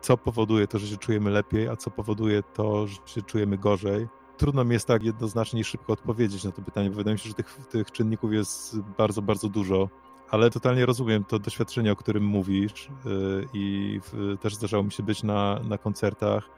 co 0.00 0.16
powoduje 0.16 0.66
to, 0.66 0.78
że 0.78 0.86
się 0.86 0.96
czujemy 0.96 1.30
lepiej, 1.30 1.68
a 1.68 1.76
co 1.76 1.90
powoduje 1.90 2.42
to, 2.42 2.86
że 2.86 2.96
się 3.06 3.22
czujemy 3.22 3.58
gorzej, 3.58 4.08
trudno 4.36 4.64
mi 4.64 4.72
jest 4.72 4.86
tak 4.86 5.02
jednoznacznie 5.02 5.60
i 5.60 5.64
szybko 5.64 5.92
odpowiedzieć 5.92 6.44
na 6.44 6.52
to 6.52 6.62
pytanie, 6.62 6.90
bo 6.90 6.96
wydaje 6.96 7.14
mi 7.14 7.18
się, 7.18 7.28
że 7.28 7.34
tych, 7.34 7.66
tych 7.70 7.90
czynników 7.90 8.32
jest 8.32 8.80
bardzo, 8.98 9.22
bardzo 9.22 9.48
dużo 9.48 9.88
ale 10.32 10.50
totalnie 10.50 10.86
rozumiem 10.86 11.24
to 11.24 11.38
doświadczenie, 11.38 11.92
o 11.92 11.96
którym 11.96 12.24
mówisz 12.24 12.88
y, 13.06 13.46
i 13.52 14.00
też 14.40 14.54
zdarzało 14.54 14.82
mi 14.82 14.92
się 14.92 15.02
być 15.02 15.22
na, 15.22 15.60
na 15.68 15.78
koncertach, 15.78 16.50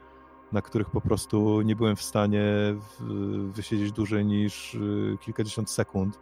na 0.51 0.61
których 0.61 0.89
po 0.89 1.01
prostu 1.01 1.61
nie 1.61 1.75
byłem 1.75 1.95
w 1.95 2.01
stanie 2.01 2.43
wysiedzieć 3.47 3.91
dłużej 3.91 4.25
niż 4.25 4.75
y, 4.75 5.17
kilkadziesiąt 5.21 5.69
sekund, 5.69 6.19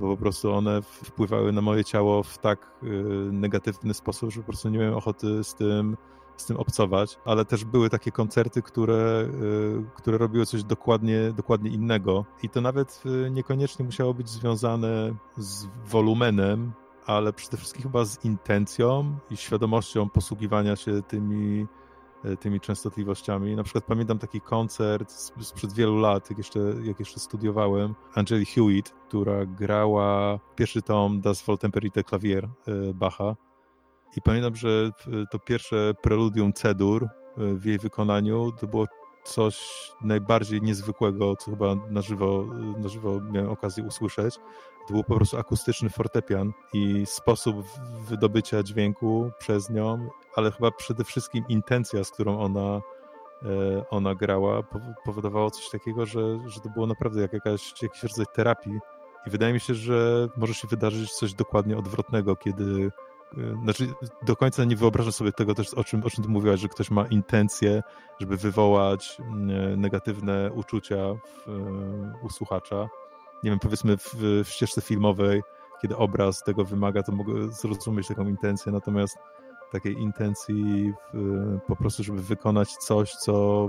bo 0.00 0.16
po 0.16 0.16
prostu 0.16 0.52
one 0.52 0.82
wpływały 0.82 1.52
na 1.52 1.60
moje 1.60 1.84
ciało 1.84 2.22
w 2.22 2.38
tak 2.38 2.72
y, 2.82 2.86
negatywny 3.32 3.94
sposób, 3.94 4.30
że 4.30 4.40
po 4.40 4.46
prostu 4.46 4.68
nie 4.68 4.78
miałem 4.78 4.94
ochoty 4.94 5.44
z 5.44 5.54
tym, 5.54 5.96
z 6.36 6.46
tym 6.46 6.56
obcować, 6.56 7.18
ale 7.24 7.44
też 7.44 7.64
były 7.64 7.90
takie 7.90 8.12
koncerty, 8.12 8.62
które, 8.62 9.28
które 9.94 10.18
robiły 10.18 10.46
coś 10.46 10.64
dokładnie, 10.64 11.32
dokładnie 11.36 11.70
innego. 11.70 12.24
I 12.42 12.48
to 12.48 12.60
nawet 12.60 13.02
niekoniecznie 13.30 13.84
musiało 13.84 14.14
być 14.14 14.28
związane 14.28 15.14
z 15.36 15.66
wolumenem 15.86 16.72
ale 17.06 17.32
przede 17.32 17.56
wszystkim 17.56 17.82
chyba 17.82 18.04
z 18.04 18.24
intencją 18.24 19.18
i 19.30 19.36
świadomością 19.36 20.08
posługiwania 20.08 20.76
się 20.76 21.02
tymi, 21.02 21.66
tymi 22.40 22.60
częstotliwościami. 22.60 23.56
Na 23.56 23.62
przykład 23.62 23.84
pamiętam 23.84 24.18
taki 24.18 24.40
koncert 24.40 25.12
sprzed 25.40 25.72
wielu 25.72 25.96
lat, 25.96 26.30
jak 26.30 26.38
jeszcze, 26.38 26.60
jak 26.82 26.98
jeszcze 26.98 27.20
studiowałem, 27.20 27.94
Angeli 28.14 28.46
Hewitt, 28.46 28.94
która 29.08 29.46
grała 29.46 30.38
pierwszy 30.56 30.82
tom 30.82 31.20
Das 31.20 31.42
Voltemperite 31.42 32.04
Klavier 32.04 32.44
e, 32.44 32.48
Bacha. 32.94 33.36
I 34.16 34.22
pamiętam, 34.22 34.56
że 34.56 34.90
to 35.30 35.38
pierwsze 35.38 35.94
preludium 36.02 36.52
C-dur 36.52 37.04
e, 37.04 37.08
w 37.36 37.64
jej 37.64 37.78
wykonaniu 37.78 38.52
to 38.52 38.66
było 38.66 38.86
coś 39.26 39.58
najbardziej 40.00 40.62
niezwykłego, 40.62 41.36
co 41.36 41.50
chyba 41.50 41.74
na 41.90 42.02
żywo, 42.02 42.44
na 42.78 42.88
żywo 42.88 43.20
miałem 43.20 43.50
okazję 43.50 43.84
usłyszeć. 43.84 44.34
To 44.88 44.94
był 44.94 45.04
po 45.04 45.14
prostu 45.14 45.38
akustyczny 45.38 45.90
fortepian 45.90 46.52
i 46.72 47.06
sposób 47.06 47.56
wydobycia 48.08 48.62
dźwięku 48.62 49.30
przez 49.38 49.70
nią, 49.70 50.08
ale 50.36 50.50
chyba 50.50 50.70
przede 50.70 51.04
wszystkim 51.04 51.44
intencja, 51.48 52.04
z 52.04 52.10
którą 52.10 52.40
ona, 52.40 52.80
e, 53.42 53.84
ona 53.90 54.14
grała, 54.14 54.62
powodowało 55.04 55.50
coś 55.50 55.70
takiego, 55.70 56.06
że, 56.06 56.38
że 56.46 56.60
to 56.60 56.68
było 56.68 56.86
naprawdę 56.86 57.20
jak 57.20 57.32
jakaś, 57.32 57.82
jakiś 57.82 58.02
rodzaj 58.02 58.26
terapii. 58.34 58.78
I 59.26 59.30
wydaje 59.30 59.52
mi 59.52 59.60
się, 59.60 59.74
że 59.74 60.28
może 60.36 60.54
się 60.54 60.68
wydarzyć 60.68 61.12
coś 61.12 61.34
dokładnie 61.34 61.78
odwrotnego, 61.78 62.36
kiedy 62.36 62.90
znaczy, 63.62 63.88
do 64.22 64.36
końca 64.36 64.64
nie 64.64 64.76
wyobrażam 64.76 65.12
sobie 65.12 65.32
tego 65.32 65.54
też, 65.54 65.74
o 65.74 65.84
czym, 65.84 66.04
o 66.04 66.10
czym 66.10 66.24
ty 66.24 66.30
mówiłaś, 66.30 66.60
że 66.60 66.68
ktoś 66.68 66.90
ma 66.90 67.06
intencję, 67.06 67.82
żeby 68.20 68.36
wywołać 68.36 69.18
mm, 69.20 69.80
negatywne 69.80 70.50
uczucia 70.52 70.96
w, 71.14 71.48
e, 71.48 72.26
u 72.26 72.30
słuchacza 72.30 72.88
nie 73.42 73.50
wiem, 73.50 73.58
powiedzmy 73.58 73.96
w, 73.96 74.14
w 74.44 74.48
ścieżce 74.48 74.80
filmowej, 74.80 75.42
kiedy 75.82 75.96
obraz 75.96 76.42
tego 76.42 76.64
wymaga, 76.64 77.02
to 77.02 77.12
mogę 77.12 77.52
zrozumieć 77.52 78.08
taką 78.08 78.28
intencję, 78.28 78.72
natomiast 78.72 79.18
takiej 79.72 79.98
intencji 79.98 80.92
w, 81.14 81.58
po 81.66 81.76
prostu, 81.76 82.04
żeby 82.04 82.22
wykonać 82.22 82.72
coś, 82.72 83.12
co 83.12 83.68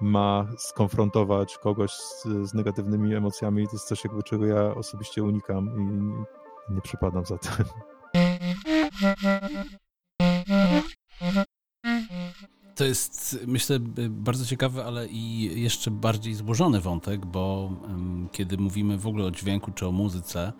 ma 0.00 0.46
skonfrontować 0.58 1.58
kogoś 1.58 1.92
z, 1.92 2.22
z, 2.42 2.54
negatywnymi 2.54 3.14
emocjami, 3.14 3.66
to 3.66 3.72
jest 3.72 3.88
coś, 3.88 4.04
jakby 4.04 4.22
czego 4.22 4.46
ja 4.46 4.74
osobiście 4.74 5.22
unikam 5.22 5.70
i 5.76 6.74
nie 6.74 6.80
przypadam 6.80 7.24
za 7.24 7.38
tym. 7.38 7.64
To 12.74 12.84
jest, 12.84 13.38
myślę, 13.46 13.78
bardzo 14.10 14.46
ciekawy, 14.46 14.84
ale 14.84 15.08
i 15.08 15.50
jeszcze 15.62 15.90
bardziej 15.90 16.34
złożony 16.34 16.80
wątek, 16.80 17.26
bo 17.26 17.70
kiedy 18.32 18.58
mówimy 18.58 18.98
w 18.98 19.06
ogóle 19.06 19.24
o 19.24 19.30
dźwięku 19.30 19.72
czy 19.72 19.86
o 19.86 19.92
muzyce, 19.92 20.52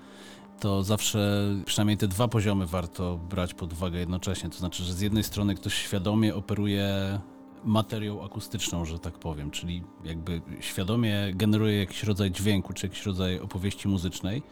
to 0.60 0.82
zawsze 0.82 1.48
przynajmniej 1.66 1.96
te 1.96 2.08
dwa 2.08 2.28
poziomy 2.28 2.66
warto 2.66 3.18
brać 3.18 3.54
pod 3.54 3.72
uwagę 3.72 3.98
jednocześnie. 3.98 4.50
To 4.50 4.58
znaczy, 4.58 4.84
że 4.84 4.94
z 4.94 5.00
jednej 5.00 5.24
strony 5.24 5.54
ktoś 5.54 5.74
świadomie 5.74 6.34
operuje 6.34 7.20
materią 7.64 8.24
akustyczną, 8.24 8.84
że 8.84 8.98
tak 8.98 9.18
powiem, 9.18 9.50
czyli 9.50 9.82
jakby 10.04 10.42
świadomie 10.60 11.32
generuje 11.34 11.78
jakiś 11.78 12.02
rodzaj 12.02 12.30
dźwięku 12.30 12.72
czy 12.72 12.86
jakiś 12.86 13.06
rodzaj 13.06 13.40
opowieści 13.40 13.88
muzycznej 13.88 14.42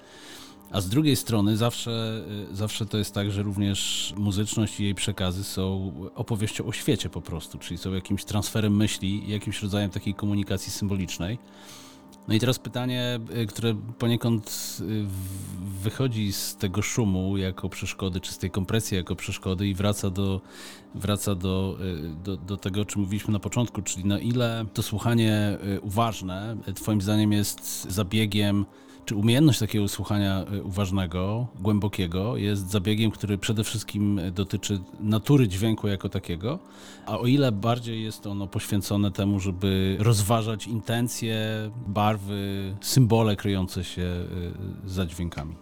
a 0.70 0.80
z 0.80 0.88
drugiej 0.88 1.16
strony 1.16 1.56
zawsze, 1.56 2.22
y, 2.52 2.56
zawsze 2.56 2.86
to 2.86 2.98
jest 2.98 3.14
tak, 3.14 3.30
że 3.30 3.42
również 3.42 4.12
muzyczność 4.16 4.80
i 4.80 4.84
jej 4.84 4.94
przekazy 4.94 5.44
są 5.44 5.92
opowieścią 6.14 6.66
o 6.66 6.72
świecie 6.72 7.08
po 7.08 7.20
prostu, 7.20 7.58
czyli 7.58 7.78
są 7.78 7.92
jakimś 7.92 8.24
transferem 8.24 8.76
myśli 8.76 9.30
jakimś 9.30 9.62
rodzajem 9.62 9.90
takiej 9.90 10.14
komunikacji 10.14 10.72
symbolicznej. 10.72 11.38
No 12.28 12.34
i 12.34 12.40
teraz 12.40 12.58
pytanie, 12.58 13.20
y, 13.36 13.46
które 13.46 13.74
poniekąd 13.98 14.76
y, 14.80 15.04
wychodzi 15.82 16.32
z 16.32 16.56
tego 16.56 16.82
szumu 16.82 17.36
jako 17.36 17.68
przeszkody, 17.68 18.20
czy 18.20 18.32
z 18.32 18.38
tej 18.38 18.50
kompresji 18.50 18.96
jako 18.96 19.16
przeszkody 19.16 19.68
i 19.68 19.74
wraca 19.74 20.10
do, 20.10 20.40
wraca 20.94 21.34
do, 21.34 21.78
do, 22.24 22.36
do 22.36 22.56
tego, 22.56 22.80
o 22.80 22.84
czym 22.84 23.02
mówiliśmy 23.02 23.32
na 23.32 23.38
początku, 23.38 23.82
czyli 23.82 24.04
na 24.04 24.18
ile 24.18 24.66
to 24.74 24.82
słuchanie 24.82 25.58
uważne 25.82 26.56
Twoim 26.74 27.00
zdaniem 27.00 27.32
jest 27.32 27.90
zabiegiem 27.90 28.66
czy 29.10 29.16
umiejętność 29.16 29.58
takiego 29.58 29.88
słuchania 29.88 30.44
y, 30.54 30.62
uważnego, 30.62 31.46
głębokiego 31.60 32.36
jest 32.36 32.70
zabiegiem, 32.70 33.10
który 33.10 33.38
przede 33.38 33.64
wszystkim 33.64 34.18
y, 34.18 34.30
dotyczy 34.30 34.80
natury 35.00 35.48
dźwięku 35.48 35.88
jako 35.88 36.08
takiego, 36.08 36.58
a 37.06 37.18
o 37.18 37.26
ile 37.26 37.52
bardziej 37.52 38.02
jest 38.02 38.26
ono 38.26 38.46
poświęcone 38.46 39.10
temu, 39.10 39.40
żeby 39.40 39.96
rozważać 40.00 40.66
intencje, 40.66 41.36
barwy, 41.86 42.74
symbole 42.80 43.36
kryjące 43.36 43.84
się 43.84 44.02
y, 44.02 44.90
za 44.90 45.06
dźwiękami? 45.06 45.54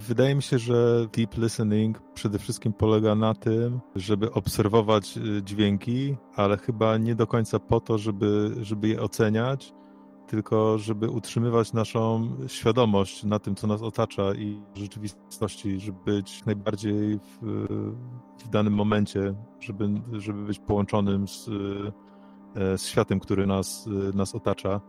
Wydaje 0.00 0.34
mi 0.34 0.42
się, 0.42 0.58
że 0.58 1.06
deep 1.16 1.38
listening 1.38 2.02
przede 2.14 2.38
wszystkim 2.38 2.72
polega 2.72 3.14
na 3.14 3.34
tym, 3.34 3.80
żeby 3.96 4.32
obserwować 4.32 5.18
dźwięki, 5.44 6.16
ale 6.36 6.56
chyba 6.56 6.98
nie 6.98 7.14
do 7.14 7.26
końca 7.26 7.58
po 7.58 7.80
to, 7.80 7.98
żeby, 7.98 8.54
żeby 8.60 8.88
je 8.88 9.02
oceniać, 9.02 9.72
tylko 10.26 10.78
żeby 10.78 11.10
utrzymywać 11.10 11.72
naszą 11.72 12.36
świadomość 12.46 13.24
na 13.24 13.38
tym, 13.38 13.54
co 13.54 13.66
nas 13.66 13.82
otacza 13.82 14.34
i 14.34 14.62
rzeczywistości, 14.74 15.80
żeby 15.80 15.98
być 16.04 16.44
najbardziej 16.46 17.18
w, 17.18 17.66
w 18.44 18.48
danym 18.48 18.72
momencie, 18.72 19.34
żeby, 19.60 19.88
żeby 20.12 20.44
być 20.44 20.58
połączonym 20.58 21.28
z, 21.28 21.48
e, 22.56 22.78
z 22.78 22.86
światem, 22.86 23.20
który 23.20 23.46
nas, 23.46 23.88
nas 24.14 24.34
otacza. 24.34 24.80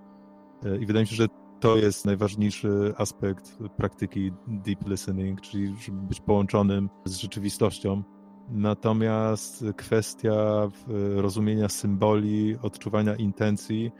E, 0.65 0.77
I 0.77 0.85
wydaje 0.85 1.03
mi 1.03 1.07
się, 1.07 1.15
że 1.15 1.27
to 1.59 1.77
jest 1.77 2.05
najważniejszy 2.05 2.93
aspekt 2.97 3.57
praktyki 3.77 4.31
deep 4.47 4.87
listening, 4.87 5.41
czyli 5.41 5.75
żeby 5.79 6.01
być 6.01 6.21
połączonym 6.21 6.89
z 7.05 7.17
rzeczywistością. 7.17 8.03
Natomiast 8.49 9.65
kwestia 9.77 10.69
rozumienia 11.15 11.69
symboli, 11.69 12.57
odczuwania 12.61 13.15
intencji, 13.15 13.91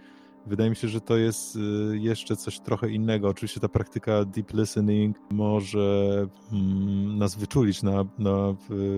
Wydaje 0.46 0.70
mi 0.70 0.76
się, 0.76 0.88
że 0.88 1.02
to 1.02 1.18
jest 1.18 1.56
y, 1.56 1.60
jeszcze 1.94 2.36
coś 2.36 2.60
trochę 2.60 2.90
innego. 2.90 3.28
Oczywiście 3.28 3.60
ta 3.60 3.70
praktyka 3.70 4.26
deep 4.26 4.54
listening 4.54 5.18
może 5.32 6.28
mm, 6.52 7.18
nas 7.18 7.36
wyczulić 7.36 7.84
na, 7.84 8.06
na 8.20 8.56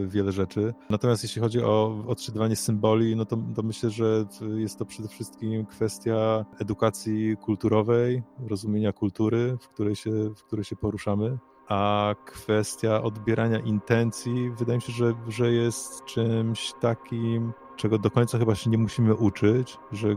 wiele 0.08 0.32
rzeczy. 0.32 0.74
Natomiast 0.90 1.24
jeśli 1.24 1.42
chodzi 1.42 1.62
o 1.64 2.04
odczytywanie 2.08 2.56
symboli, 2.56 3.16
no 3.16 3.26
to, 3.26 3.38
to 3.56 3.64
myślę, 3.64 3.90
że 3.90 4.26
jest 4.56 4.80
to 4.80 4.86
przede 4.86 5.08
wszystkim 5.08 5.66
kwestia 5.66 6.46
edukacji 6.60 7.38
kulturowej, 7.38 8.24
rozumienia 8.48 8.94
kultury, 8.94 9.58
w 9.62 9.68
której 9.68 9.96
się, 9.96 10.12
w 10.36 10.44
której 10.44 10.66
się 10.66 10.76
poruszamy. 10.76 11.38
A 11.68 12.16
kwestia 12.26 13.04
odbierania 13.04 13.60
intencji, 13.60 14.52
wydaje 14.58 14.78
mi 14.78 14.82
się, 14.82 14.94
że, 14.94 15.14
że 15.28 15.52
jest 15.52 16.06
czymś 16.06 16.74
takim, 16.82 17.54
czego 17.78 17.98
do 17.98 18.12
końca 18.12 18.38
chyba 18.38 18.56
się 18.56 18.70
nie 18.70 18.78
musimy 18.78 19.16
uczyć, 19.16 19.78
że 19.92 20.10
e, 20.10 20.16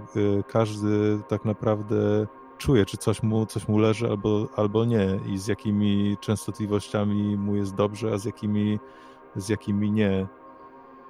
każdy 0.48 1.20
tak 1.28 1.44
naprawdę 1.44 2.26
czuje, 2.58 2.86
czy 2.86 2.96
coś 2.96 3.22
mu, 3.22 3.46
coś 3.46 3.68
mu 3.68 3.78
leży 3.78 4.08
albo, 4.08 4.48
albo 4.56 4.84
nie 4.84 5.20
i 5.26 5.38
z 5.38 5.46
jakimi 5.46 6.16
częstotliwościami 6.20 7.36
mu 7.36 7.56
jest 7.56 7.74
dobrze, 7.74 8.12
a 8.12 8.18
z 8.18 8.24
jakimi, 8.24 8.78
z 9.36 9.48
jakimi 9.48 9.90
nie. 9.90 10.26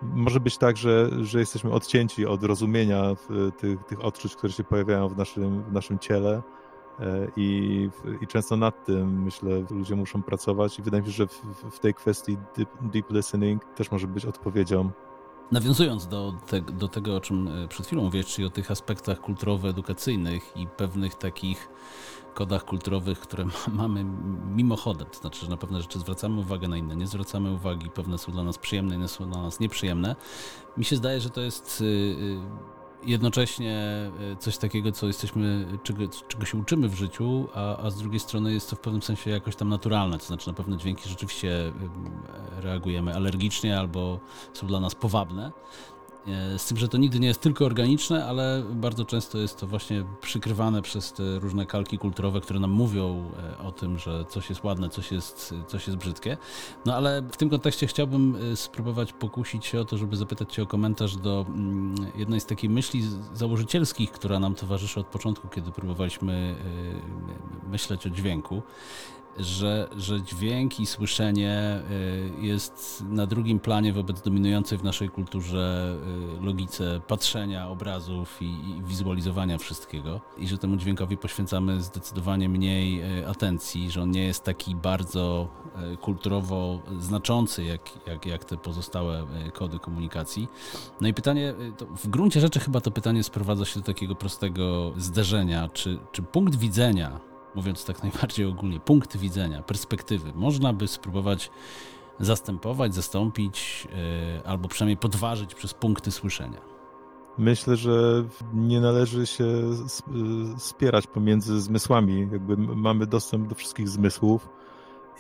Może 0.03 0.41
być 0.41 0.59
tak, 0.59 0.77
że, 0.77 1.11
że 1.25 1.39
jesteśmy 1.39 1.73
odcięci 1.73 2.27
od 2.27 2.45
rozumienia 2.45 3.03
tych, 3.59 3.85
tych 3.85 4.05
odczuć, 4.05 4.37
które 4.37 4.53
się 4.53 4.65
pojawiają 4.65 5.09
w 5.09 5.17
naszym, 5.17 5.63
w 5.63 5.73
naszym 5.73 5.99
ciele 5.99 6.43
e, 7.01 7.27
i, 7.37 7.89
i 8.21 8.27
często 8.27 8.57
nad 8.57 8.85
tym, 8.85 9.23
myślę, 9.23 9.51
ludzie 9.71 9.97
muszą 9.97 10.23
pracować 10.23 10.79
i 10.79 10.83
wydaje 10.83 11.03
mi 11.03 11.09
się, 11.09 11.15
że 11.15 11.27
w, 11.27 11.43
w 11.71 11.79
tej 11.79 11.95
kwestii 11.95 12.37
deep, 12.57 12.69
deep 12.81 13.11
listening 13.11 13.65
też 13.65 13.91
może 13.91 14.07
być 14.07 14.27
odpowiedzią 14.27 14.91
Nawiązując 15.53 16.07
do, 16.07 16.35
te, 16.47 16.61
do 16.61 16.89
tego, 16.89 17.17
o 17.17 17.21
czym 17.21 17.49
e, 17.49 17.69
przed 17.69 17.87
chwilą 17.87 18.03
mówiłeś, 18.03 18.27
czyli 18.27 18.47
o 18.47 18.51
tych 18.51 18.71
aspektach 18.71 19.21
kulturowo-edukacyjnych 19.21 20.57
i 20.57 20.67
pewnych 20.67 21.15
takich 21.15 21.69
kodach 22.35 22.65
kulturowych, 22.65 23.21
które 23.21 23.45
mamy 23.73 24.05
mimochodem, 24.55 25.09
to 25.13 25.19
znaczy, 25.19 25.41
że 25.41 25.51
na 25.51 25.57
pewne 25.57 25.83
rzeczy 25.83 25.99
zwracamy 25.99 26.41
uwagę, 26.41 26.69
na 26.69 26.77
inne 26.77 26.97
nie 26.97 27.07
zwracamy 27.07 27.53
uwagi, 27.53 27.91
pewne 27.91 28.19
są 28.19 28.33
dla 28.33 28.45
nas 28.45 28.59
przyjemne, 28.59 28.95
inne 28.95 29.09
są 29.09 29.31
dla 29.31 29.43
nas 29.43 29.61
nieprzyjemne. 29.61 30.17
Mi 30.77 30.85
się 30.85 30.97
zdaje, 30.97 31.21
że 31.21 31.31
to 31.31 31.41
jest 31.41 31.81
y, 31.81 31.85
y, 31.85 32.41
jednocześnie 33.05 33.77
e, 34.33 34.37
coś 34.37 34.59
takiego, 34.59 34.93
co 34.93 35.07
jesteśmy, 35.07 35.67
czego, 35.83 36.03
czego 36.29 36.45
się 36.45 36.59
uczymy 36.59 36.89
w 36.89 36.95
życiu, 36.95 37.49
a, 37.55 37.77
a 37.77 37.91
z 37.91 37.97
drugiej 37.97 38.21
strony 38.21 38.53
jest 38.53 38.71
to 38.71 38.77
w 38.77 38.81
pewnym 38.81 39.03
sensie 39.03 39.31
jakoś 39.31 39.57
tam 39.57 39.69
naturalne, 39.69 40.19
to 40.19 40.25
znaczy 40.25 40.49
na 40.49 40.55
pewne 40.55 40.77
dźwięki 40.77 41.09
rzeczywiście 41.09 41.73
reagujemy 42.59 43.15
alergicznie 43.15 43.79
albo 43.79 44.21
są 44.53 44.67
dla 44.67 44.81
nas 44.81 44.95
powabne. 44.95 45.53
E, 46.27 46.59
z 46.59 46.67
tym, 46.67 46.77
że 46.77 46.89
to 46.89 46.99
nigdy 46.99 47.21
nie 47.21 47.29
jest 47.29 47.41
tylko 47.41 47.65
organiczne, 47.65 48.27
ale 48.27 48.63
bardzo 48.71 49.05
często 49.05 49.39
jest 49.39 49.61
to 49.61 49.67
właśnie 49.67 50.05
przykrywane 50.21 50.83
przez 50.83 51.13
te 51.13 51.39
różne 51.39 51.67
kalki 51.67 51.99
kulturowe, 51.99 52.41
które 52.41 52.61
nam 52.61 52.71
mówią 52.71 53.31
e, 53.59 53.59
o 53.59 53.73
tym, 53.73 53.99
że 53.99 54.25
coś 54.25 54.51
jest 54.51 54.65
ładne, 54.65 54.89
coś 54.89 55.13
jest, 55.13 55.55
coś 55.67 55.87
jest 55.87 55.99
brzydkie. 55.99 56.37
No 56.87 56.97
ale 56.97 57.23
w 57.33 57.37
tym 57.37 57.51
kontekście 57.51 57.87
chciałbym 57.87 58.37
e, 58.53 58.57
spróbować 58.57 59.13
pokusić 59.13 59.67
się 59.67 59.81
o 59.81 59.85
to, 59.85 59.99
żeby 59.99 60.17
zapytać 60.17 60.53
Cię 60.53 60.63
o 60.63 60.67
komentarz 60.67 61.17
do 61.17 61.47
mm, 61.49 61.95
jednej 62.15 62.41
z 62.41 62.47
takich 62.47 62.71
myśli 62.71 63.03
założycielskich, 63.35 64.13
która 64.13 64.41
nam 64.41 64.55
towarzyszy 64.55 65.01
od 65.01 65.07
początku, 65.07 65.49
kiedy 65.49 65.73
próbowaliśmy 65.73 66.55
myśleć 67.71 68.07
o 68.07 68.11
dźwięku 68.11 68.63
że, 69.39 69.89
że 69.97 70.23
dźwięk 70.23 70.81
i 70.81 70.87
słyszenie 70.87 71.83
y, 72.41 72.47
jest 72.47 73.05
na 73.09 73.27
drugim 73.27 73.61
planie 73.61 73.93
wobec 73.93 74.23
dominującej 74.23 74.79
w 74.79 74.85
naszej 74.85 75.09
kulturze 75.09 75.97
y, 76.41 76.45
logice 76.45 77.01
patrzenia 77.07 77.69
obrazów 77.69 78.43
i, 78.43 78.45
i 78.45 78.83
wizualizowania 78.83 79.59
wszystkiego 79.59 80.21
i 80.39 80.49
że 80.49 80.59
temu 80.59 80.77
dźwiękowi 80.77 81.17
poświęcamy 81.17 81.83
zdecydowanie 81.83 82.49
mniej 82.49 83.19
y, 83.21 83.29
atencji, 83.29 83.91
że 83.91 84.03
on 84.03 84.11
nie 84.11 84.25
jest 84.25 84.45
taki 84.45 84.75
bardzo 84.75 85.49
kulturowo 86.01 86.83
znaczący 86.99 87.65
jak, 87.65 88.07
jak, 88.07 88.27
jak 88.27 88.45
te 88.45 88.57
pozostałe 88.57 89.27
kody 89.53 89.79
komunikacji. 89.79 90.49
No 91.01 91.09
i 91.09 91.15
pytanie, 91.15 91.55
w 91.97 92.09
gruncie 92.09 92.41
rzeczy 92.41 92.61
chyba 92.61 92.81
to 92.81 92.91
pytanie 92.91 93.23
sprowadza 93.23 93.65
się 93.65 93.81
do 93.81 93.87
takiego 93.87 94.15
prostego 94.15 94.93
zderzenia, 94.97 95.69
czy, 95.69 95.99
czy 96.13 96.23
punkt 96.23 96.57
widzenia 96.57 97.30
mówiąc 97.55 97.85
tak 97.85 98.03
najbardziej 98.03 98.47
ogólnie, 98.47 98.81
punkt 98.81 99.17
widzenia, 99.17 99.63
perspektywy, 99.63 100.33
można 100.35 100.73
by 100.73 100.89
spróbować 100.89 101.51
zastępować, 102.21 102.95
zastąpić, 102.95 103.89
yy, 104.35 104.47
albo 104.47 104.69
przynajmniej 104.69 104.97
podważyć 104.97 105.55
przez 105.55 105.75
punkty 105.75 106.11
słyszenia. 106.11 106.61
Myślę, 107.39 107.77
że 107.77 108.25
nie 108.55 108.81
należy 108.81 109.27
się 109.27 109.47
spierać 110.59 111.07
pomiędzy 111.07 111.61
zmysłami. 111.61 112.29
Jakby 112.33 112.57
mamy 112.57 113.07
dostęp 113.07 113.49
do 113.49 113.55
wszystkich 113.55 113.89
zmysłów 113.89 114.49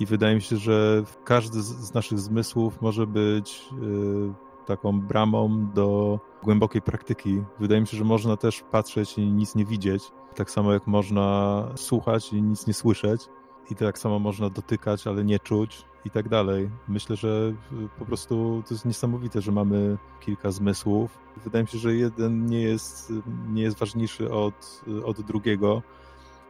i 0.00 0.06
wydaje 0.06 0.34
mi 0.34 0.42
się, 0.42 0.56
że 0.56 1.04
każdy 1.24 1.62
z 1.62 1.94
naszych 1.94 2.18
zmysłów 2.18 2.82
może 2.82 3.06
być 3.06 3.68
yy, 3.80 4.34
taką 4.66 5.00
bramą 5.00 5.66
do 5.74 6.20
głębokiej 6.42 6.82
praktyki. 6.82 7.42
Wydaje 7.60 7.80
mi 7.80 7.86
się, 7.86 7.96
że 7.96 8.04
można 8.04 8.36
też 8.36 8.62
patrzeć 8.70 9.18
i 9.18 9.26
nic 9.26 9.54
nie 9.54 9.64
widzieć, 9.64 10.02
tak 10.34 10.50
samo 10.50 10.72
jak 10.72 10.86
można 10.86 11.64
słuchać 11.76 12.32
i 12.32 12.42
nic 12.42 12.66
nie 12.66 12.74
słyszeć, 12.74 13.28
i 13.70 13.76
tak 13.76 13.98
samo 13.98 14.18
można 14.18 14.50
dotykać, 14.50 15.06
ale 15.06 15.24
nie 15.24 15.38
czuć 15.38 15.84
i 16.04 16.10
tak 16.10 16.28
dalej. 16.28 16.70
Myślę, 16.88 17.16
że 17.16 17.54
po 17.98 18.04
prostu 18.04 18.62
to 18.68 18.74
jest 18.74 18.84
niesamowite, 18.84 19.40
że 19.40 19.52
mamy 19.52 19.98
kilka 20.20 20.50
zmysłów. 20.50 21.18
Wydaje 21.44 21.64
mi 21.64 21.68
się, 21.68 21.78
że 21.78 21.94
jeden 21.94 22.46
nie 22.46 22.60
jest, 22.60 23.12
nie 23.48 23.62
jest 23.62 23.78
ważniejszy 23.78 24.32
od, 24.32 24.84
od 25.04 25.20
drugiego. 25.20 25.82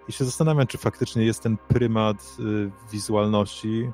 I 0.08 0.12
się 0.12 0.24
zastanawiam, 0.24 0.66
czy 0.66 0.78
faktycznie 0.78 1.24
jest 1.24 1.42
ten 1.42 1.56
prymat 1.68 2.36
y, 2.40 2.70
wizualności, 2.92 3.90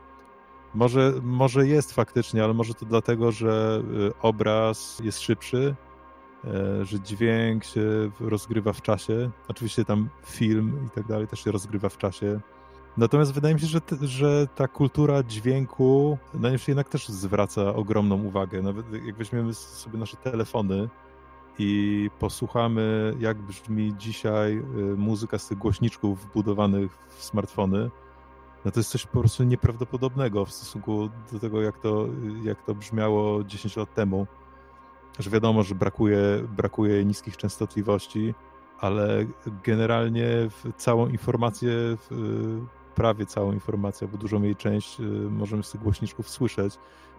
może, 0.75 1.13
może 1.23 1.67
jest 1.67 1.93
faktycznie, 1.93 2.45
ale 2.45 2.55
może 2.55 2.75
to 2.75 2.87
dlatego, 2.87 3.33
że 3.33 3.83
y, 4.09 4.13
obraz 4.23 5.01
jest 5.05 5.21
szybszy, 5.21 5.75
e, 6.45 6.85
że 6.85 7.01
dźwięk 7.01 7.65
się 7.65 8.11
rozgrywa 8.21 8.73
w 8.73 8.83
czasie. 8.83 9.31
Oczywiście 9.49 9.85
tam 9.85 10.09
film 10.27 10.87
i 10.87 10.91
tak 10.91 11.07
dalej 11.07 11.27
też 11.27 11.45
się 11.45 11.53
rozgrywa 11.53 11.89
w 11.89 11.99
czasie. 11.99 12.41
Natomiast 12.97 13.33
wydaje 13.33 13.55
mi 13.55 13.61
się, 13.61 13.67
że, 13.67 13.81
że 14.03 14.47
ta 14.55 14.69
kultura 14.69 15.23
dźwięku 15.23 16.19
na 16.35 16.51
nie 16.51 16.59
jednak 16.69 16.89
też 16.89 17.09
zwraca 17.09 17.75
ogromną 17.75 18.23
uwagę. 18.23 18.63
Nawet 18.63 18.93
jak 19.07 19.17
weźmiemy 19.17 19.55
sobie 19.55 19.99
nasze 19.99 20.17
telefony 20.17 20.89
i 21.59 22.11
posłuchamy, 22.19 23.15
jak 23.19 23.43
brzmi 23.43 23.95
dzisiaj 23.99 24.57
y, 24.57 24.63
muzyka 24.97 25.39
z 25.39 25.49
tych 25.49 25.59
głośniczków 25.59 26.23
wbudowanych 26.23 26.99
w 27.09 27.25
smartfony, 27.25 27.91
no 28.67 28.73
to 28.73 28.81
jest 28.81 28.91
coś 28.91 29.07
po 29.07 29.21
prostu 29.21 29.45
nieprawdopodobnego 29.45 30.45
w 30.45 30.53
stosunku 30.53 31.09
do 31.33 31.39
tego, 31.39 31.63
jak 31.63 31.79
to, 31.79 32.07
jak 32.45 32.63
to 32.63 32.75
brzmiało 32.75 33.45
10 33.45 33.77
lat 33.77 33.95
temu. 33.95 34.27
Że 35.19 35.31
wiadomo, 35.31 35.63
że 35.63 35.75
brakuje, 35.75 36.19
brakuje 36.57 37.05
niskich 37.05 37.37
częstotliwości, 37.37 38.35
ale 38.81 39.27
generalnie 39.65 40.29
całą 40.77 41.09
informację, 41.09 41.71
prawie 42.95 43.27
całą 43.27 43.53
informację, 43.53 44.09
bo 44.09 44.19
dużą 44.19 44.43
jej 44.43 44.57
część 44.57 45.01
y, 45.01 45.03
możemy 45.31 45.63
z 45.63 45.71
tych 45.71 45.83
głośniczków 45.83 46.29
słyszeć. 46.29 46.75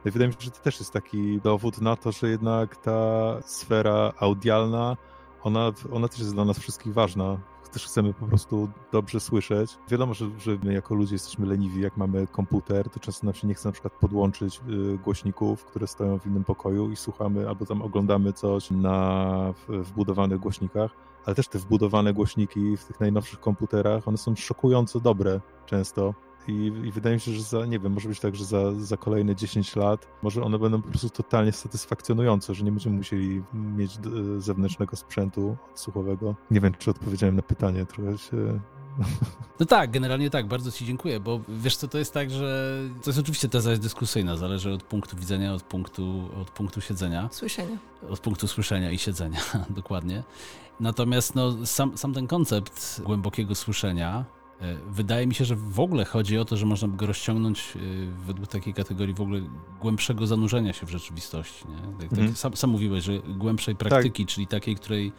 No 0.05 0.11
wydaje 0.11 0.27
mi 0.27 0.33
się, 0.33 0.41
że 0.41 0.51
to 0.51 0.59
też 0.59 0.79
jest 0.79 0.93
taki 0.93 1.41
dowód 1.41 1.81
na 1.81 1.95
to, 1.95 2.11
że 2.11 2.29
jednak 2.29 2.75
ta 2.75 3.01
sfera 3.41 4.13
audialna, 4.19 4.97
ona, 5.43 5.71
ona 5.91 6.07
też 6.07 6.19
jest 6.19 6.33
dla 6.33 6.45
nas 6.45 6.59
wszystkich 6.59 6.93
ważna 6.93 7.37
też 7.69 7.85
chcemy 7.85 8.13
po 8.13 8.25
prostu 8.25 8.69
dobrze 8.91 9.19
słyszeć. 9.19 9.77
Wiadomo, 9.89 10.13
że, 10.13 10.25
że 10.39 10.57
my 10.63 10.73
jako 10.73 10.95
ludzie 10.95 11.15
jesteśmy 11.15 11.45
leniwi, 11.45 11.81
jak 11.81 11.97
mamy 11.97 12.27
komputer, 12.27 12.89
to 12.89 12.99
często 12.99 13.25
nam 13.25 13.33
się 13.33 13.47
nie 13.47 13.53
chce 13.53 13.69
na 13.69 13.73
przykład 13.73 13.93
podłączyć 13.93 14.61
y, 14.69 14.97
głośników, 14.97 15.65
które 15.65 15.87
stoją 15.87 16.19
w 16.19 16.25
innym 16.25 16.43
pokoju 16.43 16.91
i 16.91 16.95
słuchamy 16.95 17.49
albo 17.49 17.65
tam 17.65 17.81
oglądamy 17.81 18.33
coś 18.33 18.71
na 18.71 19.53
wbudowanych 19.67 20.39
głośnikach, 20.39 20.91
ale 21.25 21.35
też 21.35 21.47
te 21.47 21.59
wbudowane 21.59 22.13
głośniki 22.13 22.77
w 22.77 22.85
tych 22.85 22.99
najnowszych 22.99 23.39
komputerach, 23.39 24.07
one 24.07 24.17
są 24.17 24.35
szokująco 24.35 24.99
dobre 24.99 25.41
często 25.65 26.13
i, 26.47 26.51
I, 26.87 26.91
wydaje 26.91 27.15
mi 27.15 27.19
się, 27.19 27.31
że 27.31 27.41
za, 27.41 27.65
nie 27.65 27.79
wiem, 27.79 27.93
może 27.93 28.09
być 28.09 28.19
tak, 28.19 28.35
że 28.35 28.45
za, 28.45 28.73
za 28.73 28.97
kolejne 28.97 29.35
10 29.35 29.75
lat 29.75 30.07
może 30.21 30.43
one 30.43 30.59
będą 30.59 30.81
po 30.81 30.89
prostu 30.89 31.09
totalnie 31.09 31.51
satysfakcjonujące, 31.51 32.53
że 32.53 32.63
nie 32.63 32.71
będziemy 32.71 32.97
musieli 32.97 33.43
mieć 33.53 33.91
zewnętrznego 34.37 34.95
sprzętu 34.95 35.57
odsłuchowego. 35.71 36.35
Nie 36.51 36.61
wiem, 36.61 36.73
czy 36.79 36.91
odpowiedziałem 36.91 37.35
na 37.35 37.41
pytanie, 37.41 37.85
trochę 37.85 38.17
się 38.17 38.59
no 39.59 39.65
tak, 39.65 39.91
generalnie 39.91 40.29
tak, 40.29 40.47
bardzo 40.47 40.71
Ci 40.71 40.85
dziękuję, 40.85 41.19
bo 41.19 41.39
wiesz 41.49 41.77
co, 41.77 41.87
to 41.87 41.97
jest 41.97 42.13
tak, 42.13 42.31
że 42.31 42.79
to 43.03 43.09
jest 43.09 43.19
oczywiście 43.19 43.49
teza 43.49 43.69
jest 43.69 43.81
dyskusyjna, 43.81 44.37
zależy 44.37 44.73
od 44.73 44.83
punktu 44.83 45.17
widzenia, 45.17 45.53
od 45.53 45.63
punktu, 45.63 46.29
od 46.41 46.51
punktu 46.51 46.81
siedzenia. 46.81 47.29
Słyszenia. 47.31 47.77
Od 48.09 48.19
punktu 48.19 48.47
słyszenia 48.47 48.91
i 48.91 48.97
siedzenia, 48.97 49.39
dokładnie. 49.69 50.23
Natomiast 50.79 51.35
no, 51.35 51.65
sam, 51.65 51.97
sam 51.97 52.13
ten 52.13 52.27
koncept 52.27 53.01
głębokiego 53.05 53.55
słyszenia 53.55 54.25
E, 54.25 54.36
wydaje 54.89 55.27
mi 55.27 55.35
się, 55.35 55.45
że 55.45 55.55
w 55.55 55.79
ogóle 55.79 56.05
chodzi 56.05 56.37
o 56.37 56.45
to, 56.45 56.57
że 56.57 56.65
można 56.65 56.87
by 56.87 56.97
go 56.97 57.05
rozciągnąć 57.05 57.73
e, 57.75 57.79
według 58.27 58.47
takiej 58.47 58.73
kategorii 58.73 59.13
w 59.13 59.21
ogóle 59.21 59.41
głębszego 59.81 60.27
zanurzenia 60.27 60.73
się 60.73 60.85
w 60.85 60.89
rzeczywistości. 60.89 61.65
Nie? 61.67 62.07
Tak, 62.07 62.19
mm. 62.19 62.35
sam, 62.35 62.55
sam, 62.55 62.69
mówiłeś, 62.69 63.03
że 63.03 63.19
głębszej 63.19 63.75
praktyki, 63.75 64.25
tak. 64.25 64.33
czyli 64.33 64.47
takiej, 64.47 64.75
której, 64.75 65.07
e, 65.07 65.11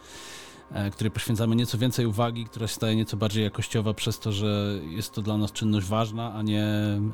której 0.91 1.11
poświęcamy 1.11 1.55
nieco 1.55 1.77
więcej 1.77 2.05
uwagi, 2.05 2.45
która 2.45 2.67
staje 2.67 2.95
nieco 2.95 3.17
bardziej 3.17 3.43
jakościowa 3.43 3.93
przez 3.93 4.19
to, 4.19 4.31
że 4.31 4.79
jest 4.89 5.13
to 5.13 5.21
dla 5.21 5.37
nas 5.37 5.51
czynność 5.51 5.87
ważna, 5.87 6.33
a 6.33 6.41
nie, 6.41 6.65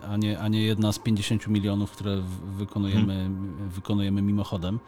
a 0.09 0.17
nie, 0.17 0.39
a 0.39 0.47
nie 0.47 0.61
jedna 0.61 0.91
z 0.91 0.99
50 0.99 1.47
milionów, 1.47 1.91
które 1.91 2.21
wykonujemy, 2.57 3.13
mm. 3.13 3.69
wykonujemy 3.69 4.21
mimochodem. 4.21 4.79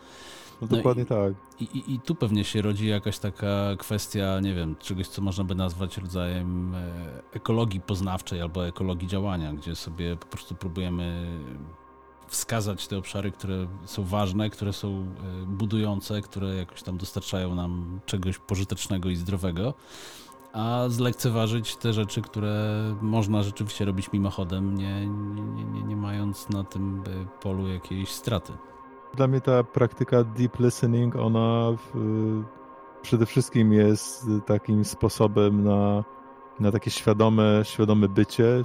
No, 0.61 0.67
no 0.71 0.77
dokładnie 0.77 1.03
i, 1.03 1.05
tak. 1.05 1.33
I, 1.59 1.63
i, 1.63 1.93
I, 1.93 1.99
tu 1.99 2.15
pewnie 2.15 2.43
się 2.43 2.61
rodzi 2.61 2.87
jakaś 2.87 3.19
taka 3.19 3.75
kwestia, 3.77 4.39
nie 4.39 4.53
wiem, 4.53 4.75
czegoś, 4.75 5.07
co 5.07 5.21
można 5.21 5.43
by 5.43 5.55
nazwać 5.55 5.97
rodzajem 5.97 6.75
e, 6.75 6.81
ekologii 7.33 7.81
poznawczej 7.81 8.41
albo 8.41 8.67
ekologii 8.67 9.07
działania, 9.07 9.53
gdzie 9.53 9.75
sobie 9.75 10.15
po 10.15 10.25
prostu 10.25 10.55
próbujemy 10.55 11.27
wskazać 12.27 12.87
te 12.87 12.97
obszary, 12.97 13.31
które 13.31 13.67
są 13.85 14.03
ważne, 14.03 14.49
które 14.49 14.73
są 14.73 14.87
e, 14.89 15.45
budujące, 15.45 16.21
które 16.21 16.55
jakoś 16.55 16.83
tam 16.83 16.97
dostarczają 16.97 17.55
nam 17.55 17.99
czegoś 18.05 18.37
pożytecznego 18.37 19.09
i 19.09 19.15
zdrowego, 19.15 19.73
a 20.53 20.85
zlekceważyć 20.87 21.75
te 21.75 21.93
rzeczy, 21.93 22.21
które 22.21 22.83
można 23.01 23.43
rzeczywiście 23.43 23.85
robić 23.85 24.11
mimochodem, 24.11 24.75
nie, 24.75 25.07
nie, 25.07 25.65
nie, 25.65 25.83
nie 25.83 25.95
mając 25.95 26.49
na 26.49 26.63
tym 26.63 27.03
e, 27.07 27.41
polu 27.41 27.67
jakiejś 27.67 28.09
straty. 28.09 28.53
Dla 29.15 29.27
mnie 29.27 29.41
ta 29.41 29.63
praktyka 29.63 30.23
deep 30.23 30.59
listening, 30.59 31.15
ona 31.15 31.71
w, 31.71 32.43
przede 33.01 33.25
wszystkim 33.25 33.73
jest 33.73 34.25
takim 34.45 34.85
sposobem 34.85 35.63
na, 35.63 36.03
na 36.59 36.71
takie 36.71 36.91
świadome, 36.91 37.61
świadome 37.63 38.09
bycie 38.09 38.57
e, 38.57 38.63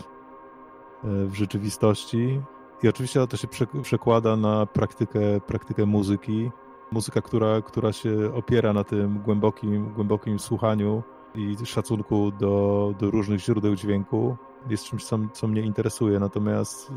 w 1.05 1.35
rzeczywistości. 1.35 2.41
I 2.83 2.89
oczywiście 2.89 3.27
to 3.27 3.37
się 3.37 3.49
przekłada 3.83 4.37
na 4.37 4.67
praktykę, 4.67 5.41
praktykę 5.41 5.87
muzyki. 5.87 6.51
muzyka, 6.93 7.23
która, 7.23 7.63
która 7.63 7.93
się 7.93 8.35
opiera 8.35 8.73
na 8.73 8.85
tym 8.85 9.19
głębokim, 9.19 9.93
głębokim 9.95 10.39
słuchaniu 10.39 11.03
i 11.35 11.57
szacunku 11.65 12.33
do, 12.33 12.95
do 12.99 13.11
różnych 13.11 13.41
źródeł 13.41 13.75
dźwięku, 13.75 14.37
jest 14.69 14.85
czymś, 14.85 15.05
co, 15.05 15.19
co 15.33 15.49
mnie 15.49 15.63
interesuje. 15.63 16.21
Natomiast 16.21 16.93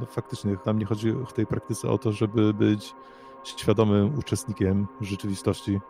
no, 0.00 0.06
faktycznie 0.06 0.56
dla 0.64 0.72
mnie 0.72 0.86
chodzi 0.86 1.12
w 1.12 1.32
tej 1.32 1.46
praktyce 1.46 1.90
o 1.90 1.98
to, 1.98 2.12
żeby 2.12 2.54
być 2.54 2.94
świadomym 3.44 4.18
uczestnikiem 4.18 4.86
rzeczywistości. 5.00 5.80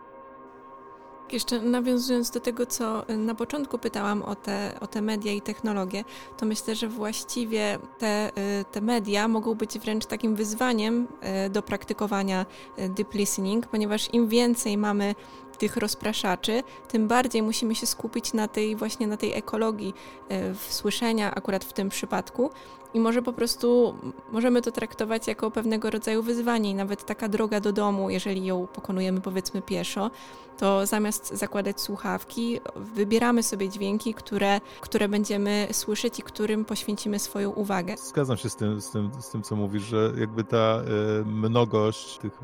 Jeszcze 1.33 1.61
nawiązując 1.61 2.31
do 2.31 2.39
tego, 2.39 2.65
co 2.65 3.05
na 3.17 3.35
początku 3.35 3.77
pytałam 3.77 4.21
o 4.21 4.35
te, 4.35 4.77
o 4.81 4.87
te 4.87 5.01
media 5.01 5.31
i 5.31 5.41
technologie, 5.41 6.03
to 6.37 6.45
myślę, 6.45 6.75
że 6.75 6.87
właściwie 6.87 7.79
te, 7.97 8.31
te 8.71 8.81
media 8.81 9.27
mogą 9.27 9.55
być 9.55 9.79
wręcz 9.79 10.05
takim 10.05 10.35
wyzwaniem 10.35 11.07
e, 11.21 11.49
do 11.49 11.61
praktykowania 11.61 12.45
e, 12.77 12.89
deep 12.89 13.13
listening, 13.13 13.67
ponieważ 13.67 14.13
im 14.13 14.27
więcej 14.27 14.77
mamy 14.77 15.15
tych 15.59 15.77
rozpraszaczy, 15.77 16.63
tym 16.87 17.07
bardziej 17.07 17.41
musimy 17.41 17.75
się 17.75 17.85
skupić 17.85 18.33
na 18.33 18.47
tej 18.47 18.75
właśnie 18.75 19.07
na 19.07 19.17
tej 19.17 19.33
ekologii 19.33 19.93
e, 20.29 20.55
słyszenia 20.55 21.35
akurat 21.35 21.65
w 21.65 21.73
tym 21.73 21.89
przypadku 21.89 22.49
i 22.93 22.99
może 22.99 23.21
po 23.21 23.33
prostu 23.33 23.95
możemy 24.31 24.61
to 24.61 24.71
traktować 24.71 25.27
jako 25.27 25.51
pewnego 25.51 25.89
rodzaju 25.89 26.23
wyzwanie 26.23 26.69
i 26.69 26.75
nawet 26.75 27.05
taka 27.05 27.27
droga 27.27 27.59
do 27.59 27.73
domu, 27.73 28.09
jeżeli 28.09 28.45
ją 28.45 28.67
pokonujemy 28.67 29.21
powiedzmy 29.21 29.61
pieszo, 29.61 30.11
to 30.57 30.85
zamiast 30.85 31.33
zakładać 31.33 31.81
słuchawki, 31.81 32.59
wybieramy 32.75 33.43
sobie 33.43 33.69
dźwięki, 33.69 34.13
które, 34.13 34.61
które 34.81 35.09
będziemy 35.09 35.67
słyszeć 35.71 36.19
i 36.19 36.23
którym 36.23 36.65
poświęcimy 36.65 37.19
swoją 37.19 37.49
uwagę. 37.49 37.97
Zgadzam 37.97 38.37
się 38.37 38.49
z 38.49 38.55
tym, 38.55 38.81
z 38.81 38.91
tym, 38.91 39.11
z 39.19 39.29
tym 39.29 39.43
co 39.43 39.55
mówisz, 39.55 39.83
że 39.83 40.13
jakby 40.17 40.43
ta 40.43 40.81
y, 41.21 41.25
mnogość 41.25 42.17
tych 42.17 42.39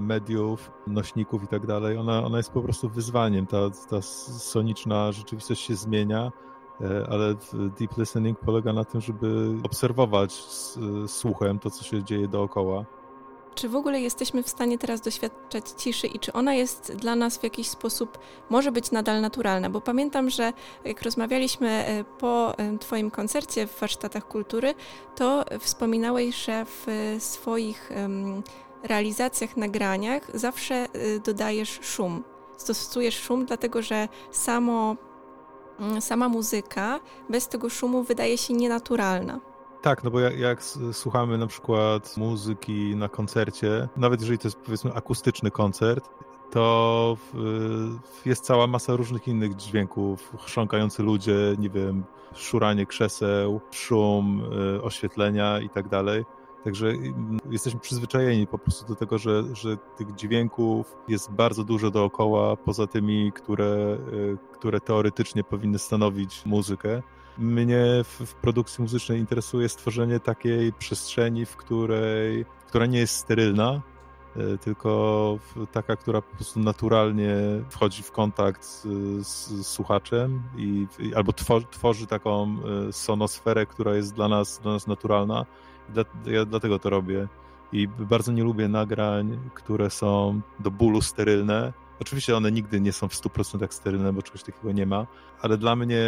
mediów, 0.00 0.70
nośników 0.86 1.42
i 1.44 1.46
tak 1.46 1.66
dalej, 1.66 1.98
ona 2.26 2.36
jest 2.36 2.50
po 2.50 2.62
prostu 2.62 2.88
wyzwaniem. 2.88 3.46
Ta, 3.46 3.70
ta 3.90 4.02
soniczna 4.02 5.12
rzeczywistość 5.12 5.66
się 5.66 5.74
zmienia 5.74 6.32
e, 6.80 7.06
ale 7.10 7.34
deep 7.78 7.96
listening 7.98 8.38
polega 8.38 8.72
na 8.72 8.84
tym, 8.84 9.00
żeby 9.00 9.54
obserwować 9.62 10.32
słuchem 11.06 11.58
to, 11.58 11.70
co 11.70 11.84
się 11.84 12.04
dzieje 12.04 12.28
dookoła 12.28 12.84
czy 13.56 13.68
w 13.68 13.76
ogóle 13.76 14.00
jesteśmy 14.00 14.42
w 14.42 14.48
stanie 14.48 14.78
teraz 14.78 15.00
doświadczać 15.00 15.64
ciszy 15.76 16.06
i 16.06 16.18
czy 16.18 16.32
ona 16.32 16.54
jest 16.54 16.92
dla 16.96 17.16
nas 17.16 17.38
w 17.38 17.42
jakiś 17.42 17.68
sposób, 17.68 18.18
może 18.50 18.72
być 18.72 18.90
nadal 18.90 19.20
naturalna? 19.20 19.70
Bo 19.70 19.80
pamiętam, 19.80 20.30
że 20.30 20.52
jak 20.84 21.02
rozmawialiśmy 21.02 21.68
e, 21.68 22.04
po 22.04 22.58
e, 22.58 22.78
Twoim 22.78 23.10
koncercie 23.10 23.66
w 23.66 23.80
warsztatach 23.80 24.28
kultury, 24.28 24.74
to 25.14 25.44
wspominałeś, 25.60 26.44
że 26.44 26.64
w 26.64 26.86
swoich 27.18 27.90
realizacjach, 28.82 29.56
nagraniach 29.56 30.38
zawsze 30.38 30.74
e, 30.74 30.88
dodajesz 31.24 31.78
szum. 31.82 32.24
Stosujesz 32.56 33.20
szum, 33.20 33.46
dlatego 33.46 33.82
że 33.82 34.08
samo, 34.30 34.96
mm, 35.80 36.00
sama 36.00 36.28
muzyka 36.28 37.00
bez 37.30 37.48
tego 37.48 37.70
szumu 37.70 38.02
wydaje 38.02 38.38
się 38.38 38.54
nienaturalna. 38.54 39.40
Tak, 39.82 40.04
no 40.04 40.10
bo 40.10 40.20
jak, 40.20 40.38
jak, 40.38 40.62
słuchamy 40.92 41.38
na 41.38 41.46
przykład 41.46 42.16
muzyki 42.16 42.96
na 42.96 43.08
koncercie, 43.08 43.88
nawet 43.96 44.20
jeżeli 44.20 44.38
to 44.38 44.48
jest 44.48 44.58
powiedzmy 44.58 44.94
akustyczny 44.94 45.50
koncert, 45.50 46.08
to 46.50 47.16
jest 48.24 48.44
cała 48.44 48.66
masa 48.66 48.96
różnych 48.96 49.28
innych 49.28 49.56
dźwięków, 49.56 50.32
chrząkający 50.38 51.02
ludzie, 51.02 51.34
nie 51.58 51.70
wiem, 51.70 52.04
szuranie 52.34 52.86
krzeseł, 52.86 53.60
szum, 53.70 54.42
y, 54.76 54.82
oświetlenia 54.82 55.60
i 55.60 55.68
tak 55.68 55.88
dalej. 55.88 56.24
Także 56.66 56.88
mm, 56.88 57.38
jesteśmy 57.50 57.80
przyzwyczajeni 57.80 58.46
po 58.46 58.58
prostu 58.58 58.86
do 58.86 58.94
tego, 58.94 59.18
że, 59.18 59.44
że 59.52 59.76
tych 59.96 60.14
dźwięków 60.14 60.96
jest 61.08 61.30
bardzo 61.30 61.64
dużo 61.64 61.90
dookoła, 61.90 62.56
poza 62.56 62.86
tymi, 62.86 63.32
które, 63.32 63.98
y, 64.12 64.36
które 64.52 64.80
teoretycznie 64.80 65.44
powinny 65.44 65.78
stanowić 65.78 66.46
muzykę. 66.46 67.02
Mnie 67.38 67.84
w, 68.04 68.34
produkcji 68.34 68.82
muzycznej 68.82 69.18
interesuje 69.18 69.68
stworzenie 69.68 70.20
takiej 70.20 70.72
przestrzeni, 70.72 71.46
w 71.46 71.56
której, 71.56 72.44
która 72.66 72.86
nie 72.86 72.98
jest 72.98 73.14
sterylna, 73.16 73.82
e, 74.36 74.58
tylko 74.58 75.38
taka, 75.72 75.96
która 75.96 76.22
po 76.22 76.36
prostu 76.36 76.60
naturalnie 76.60 77.36
wchodzi 77.70 78.02
w 78.02 78.12
kontakt 78.12 78.64
z, 78.64 78.82
z 79.26 79.66
słuchaczem 79.66 80.42
i, 80.56 80.86
albo 81.14 81.32
tworzy, 81.32 81.66
tworzy, 81.70 82.06
taką 82.06 82.56
sonosferę, 82.92 83.66
która 83.66 83.94
jest 83.94 84.14
dla 84.14 84.28
nas, 84.28 84.60
dla 84.62 84.72
nas 84.72 84.86
naturalna. 84.86 85.46
Dla, 85.88 86.04
ja 86.26 86.44
dlatego 86.44 86.78
to 86.78 86.90
robię. 86.90 87.28
I 87.72 87.88
bardzo 87.88 88.32
nie 88.32 88.44
lubię 88.44 88.68
nagrań, 88.68 89.38
które 89.54 89.90
są 89.90 90.40
do 90.60 90.70
bólu 90.70 91.02
sterylne, 91.02 91.72
Oczywiście 92.00 92.36
one 92.36 92.52
nigdy 92.52 92.80
nie 92.80 92.92
są 92.92 93.08
w 93.08 93.14
100% 93.14 93.66
sterylne, 93.70 94.12
bo 94.12 94.22
czegoś 94.22 94.42
takiego 94.42 94.72
nie 94.72 94.86
ma, 94.86 95.06
ale 95.40 95.58
dla 95.58 95.76
mnie 95.76 96.04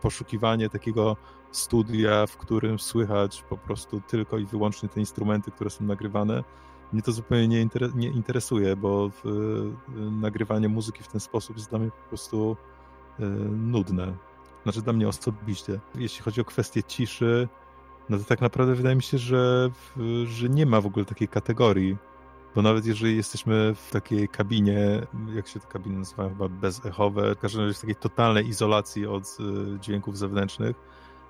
poszukiwanie 0.00 0.70
takiego 0.70 1.16
studia, 1.52 2.26
w 2.26 2.36
którym 2.36 2.78
słychać 2.78 3.44
po 3.48 3.56
prostu 3.56 4.00
tylko 4.00 4.38
i 4.38 4.46
wyłącznie 4.46 4.88
te 4.88 5.00
instrumenty, 5.00 5.50
które 5.50 5.70
są 5.70 5.84
nagrywane, 5.84 6.44
mnie 6.92 7.02
to 7.02 7.12
zupełnie 7.12 7.48
nie, 7.48 7.60
inter 7.60 7.94
nie 7.94 8.08
interesuje, 8.08 8.76
bo 8.76 9.10
nagrywanie 9.94 10.68
muzyki 10.68 11.02
w 11.02 11.08
ten 11.08 11.20
sposób 11.20 11.56
jest 11.56 11.70
dla 11.70 11.78
mnie 11.78 11.90
po 11.90 12.08
prostu 12.08 12.56
y, 13.20 13.24
nudne. 13.48 14.14
Znaczy 14.62 14.82
dla 14.82 14.92
mnie 14.92 15.08
osobiście. 15.08 15.80
Jeśli 15.94 16.22
chodzi 16.22 16.40
o 16.40 16.44
kwestię 16.44 16.82
ciszy, 16.82 17.48
no 18.08 18.18
to 18.18 18.24
tak 18.24 18.40
naprawdę 18.40 18.74
wydaje 18.74 18.96
mi 18.96 19.02
się, 19.02 19.18
że, 19.18 19.70
że 20.24 20.48
nie 20.48 20.66
ma 20.66 20.80
w 20.80 20.86
ogóle 20.86 21.04
takiej 21.04 21.28
kategorii 21.28 21.96
bo 22.54 22.62
nawet 22.62 22.86
jeżeli 22.86 23.16
jesteśmy 23.16 23.74
w 23.74 23.90
takiej 23.90 24.28
kabinie, 24.28 25.06
jak 25.34 25.48
się 25.48 25.60
te 25.60 25.66
kabiny 25.66 25.98
nazywają, 25.98 26.28
chyba 26.28 26.48
bezechowe, 26.48 27.34
w 27.34 27.38
każdym 27.38 27.62
razie 27.62 27.74
w 27.74 27.80
takiej 27.80 27.96
totalnej 27.96 28.48
izolacji 28.48 29.06
od 29.06 29.24
y, 29.24 29.80
dźwięków 29.80 30.18
zewnętrznych, 30.18 30.76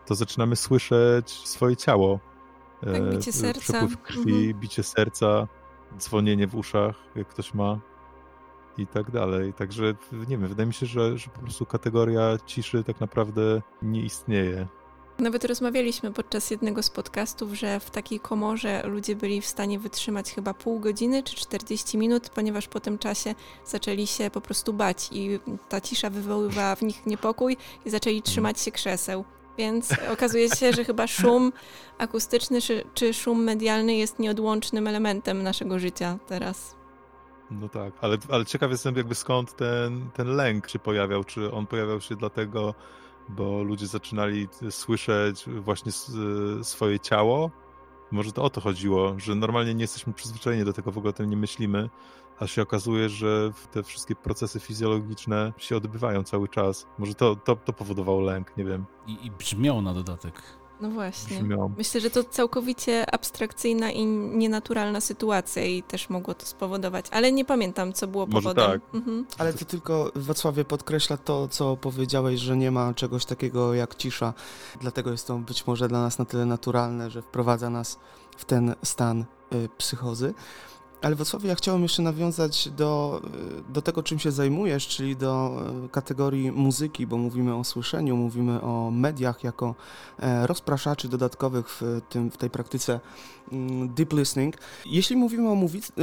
to 0.06 0.14
zaczynamy 0.14 0.56
słyszeć 0.56 1.30
swoje 1.30 1.76
ciło. 1.76 2.20
Tak, 2.80 2.94
e, 2.94 3.10
bicie 3.10 3.32
serca. 3.32 3.60
Przepływ 3.60 4.02
krwi, 4.02 4.32
mhm. 4.32 4.54
bicie 4.60 4.82
serca, 4.82 5.48
dzwonienie 5.98 6.46
w 6.46 6.54
uszach, 6.54 6.96
jak 7.14 7.28
ktoś 7.28 7.54
ma 7.54 7.78
i 8.78 8.86
tak 8.86 9.10
dalej. 9.10 9.52
Także 9.54 9.94
nie 10.12 10.38
wiem, 10.38 10.48
wydaje 10.48 10.66
mi 10.66 10.74
się, 10.74 10.86
że, 10.86 11.18
że 11.18 11.30
po 11.30 11.40
prostu 11.40 11.66
kategoria 11.66 12.38
ciszy 12.46 12.84
tak 12.84 13.00
naprawdę 13.00 13.62
nie 13.82 14.02
istnieje. 14.02 14.66
Nawet 15.18 15.44
rozmawialiśmy 15.44 16.12
podczas 16.12 16.50
jednego 16.50 16.82
z 16.82 16.90
podcastów, 16.90 17.52
że 17.52 17.80
w 17.80 17.90
takiej 17.90 18.20
komorze 18.20 18.82
ludzie 18.86 19.16
byli 19.16 19.40
w 19.40 19.46
stanie 19.46 19.78
wytrzymać 19.78 20.32
chyba 20.32 20.54
pół 20.54 20.80
godziny 20.80 21.22
czy 21.22 21.36
40 21.36 21.98
minut, 21.98 22.28
ponieważ 22.28 22.68
po 22.68 22.80
tym 22.80 22.98
czasie 22.98 23.34
zaczęli 23.66 24.06
się 24.06 24.30
po 24.30 24.40
prostu 24.40 24.72
bać 24.72 25.08
i 25.12 25.40
ta 25.68 25.80
cisza 25.80 26.10
wywoływała 26.10 26.74
w 26.76 26.82
nich 26.82 27.06
niepokój 27.06 27.56
i 27.84 27.90
zaczęli 27.90 28.22
trzymać 28.22 28.60
się 28.60 28.72
krzeseł. 28.72 29.24
Więc 29.58 29.94
okazuje 30.12 30.48
się, 30.48 30.72
że 30.72 30.84
chyba 30.84 31.06
szum 31.06 31.52
akustyczny 31.98 32.60
czy, 32.60 32.84
czy 32.94 33.14
szum 33.14 33.44
medialny 33.44 33.94
jest 33.94 34.18
nieodłącznym 34.18 34.86
elementem 34.86 35.42
naszego 35.42 35.78
życia 35.78 36.18
teraz. 36.26 36.76
No 37.50 37.68
tak, 37.68 37.92
ale, 38.00 38.16
ale 38.30 38.46
ciekaw 38.46 38.70
jestem 38.70 38.96
jakby 38.96 39.14
skąd 39.14 39.56
ten, 39.56 40.10
ten 40.14 40.36
lęk 40.36 40.68
się 40.68 40.78
pojawiał. 40.78 41.24
Czy 41.24 41.52
on 41.52 41.66
pojawiał 41.66 42.00
się 42.00 42.16
dlatego, 42.16 42.74
bo 43.28 43.62
ludzie 43.62 43.86
zaczynali 43.86 44.48
słyszeć 44.70 45.44
właśnie 45.60 45.92
swoje 46.62 47.00
ciało. 47.00 47.50
Może 48.10 48.32
to 48.32 48.42
o 48.42 48.50
to 48.50 48.60
chodziło, 48.60 49.14
że 49.16 49.34
normalnie 49.34 49.74
nie 49.74 49.80
jesteśmy 49.82 50.12
przyzwyczajeni 50.12 50.64
do 50.64 50.72
tego, 50.72 50.92
w 50.92 50.98
ogóle 50.98 51.10
o 51.10 51.12
tym 51.12 51.30
nie 51.30 51.36
myślimy, 51.36 51.90
a 52.38 52.46
się 52.46 52.62
okazuje, 52.62 53.08
że 53.08 53.52
te 53.72 53.82
wszystkie 53.82 54.14
procesy 54.14 54.60
fizjologiczne 54.60 55.52
się 55.56 55.76
odbywają 55.76 56.24
cały 56.24 56.48
czas. 56.48 56.86
Może 56.98 57.14
to, 57.14 57.36
to, 57.36 57.56
to 57.56 57.72
powodowało 57.72 58.20
lęk, 58.20 58.56
nie 58.56 58.64
wiem. 58.64 58.84
I, 59.06 59.26
i 59.26 59.30
brzmią 59.30 59.82
na 59.82 59.94
dodatek. 59.94 60.42
No 60.80 60.90
właśnie. 60.90 61.38
Brzmią. 61.38 61.72
Myślę, 61.78 62.00
że 62.00 62.10
to 62.10 62.24
całkowicie 62.24 63.14
abstrakcyjna 63.14 63.90
i 63.90 64.06
nienaturalna 64.06 65.00
sytuacja 65.00 65.64
i 65.64 65.82
też 65.82 66.10
mogło 66.10 66.34
to 66.34 66.46
spowodować, 66.46 67.06
ale 67.10 67.32
nie 67.32 67.44
pamiętam, 67.44 67.92
co 67.92 68.06
było 68.06 68.26
Może 68.26 68.42
powodem. 68.48 68.80
Tak. 68.80 68.94
Mhm. 68.94 69.26
Ale 69.38 69.52
to 69.52 69.64
tylko 69.64 70.12
Wacławie 70.14 70.64
podkreśla 70.64 71.16
to, 71.16 71.48
co 71.48 71.76
powiedziałeś, 71.76 72.40
że 72.40 72.56
nie 72.56 72.70
ma 72.70 72.94
czegoś 72.94 73.24
takiego 73.24 73.74
jak 73.74 73.94
cisza. 73.94 74.34
Dlatego 74.80 75.10
jest 75.10 75.26
to 75.26 75.38
być 75.38 75.66
może 75.66 75.88
dla 75.88 76.00
nas 76.00 76.18
na 76.18 76.24
tyle 76.24 76.46
naturalne, 76.46 77.10
że 77.10 77.22
wprowadza 77.22 77.70
nas 77.70 77.98
w 78.36 78.44
ten 78.44 78.74
stan 78.82 79.24
y, 79.52 79.68
psychozy. 79.78 80.34
Ale 81.02 81.16
Wacławie, 81.16 81.48
ja 81.48 81.54
chciałem 81.54 81.82
jeszcze 81.82 82.02
nawiązać 82.02 82.68
do, 82.68 83.22
do 83.68 83.82
tego, 83.82 84.02
czym 84.02 84.18
się 84.18 84.30
zajmujesz, 84.30 84.88
czyli 84.88 85.16
do 85.16 85.62
e, 85.84 85.88
kategorii 85.88 86.52
muzyki, 86.52 87.06
bo 87.06 87.18
mówimy 87.18 87.56
o 87.56 87.64
słyszeniu, 87.64 88.16
mówimy 88.16 88.62
o 88.62 88.90
mediach 88.90 89.44
jako 89.44 89.74
e, 90.18 90.46
rozpraszaczy 90.46 91.08
dodatkowych 91.08 91.70
w, 91.70 92.00
tym, 92.08 92.30
w 92.30 92.36
tej 92.36 92.50
praktyce 92.50 93.00
mm, 93.52 93.94
deep 93.94 94.12
listening. 94.12 94.56
Jeśli 94.86 95.16
mówimy 95.16 95.48
o, 95.48 95.56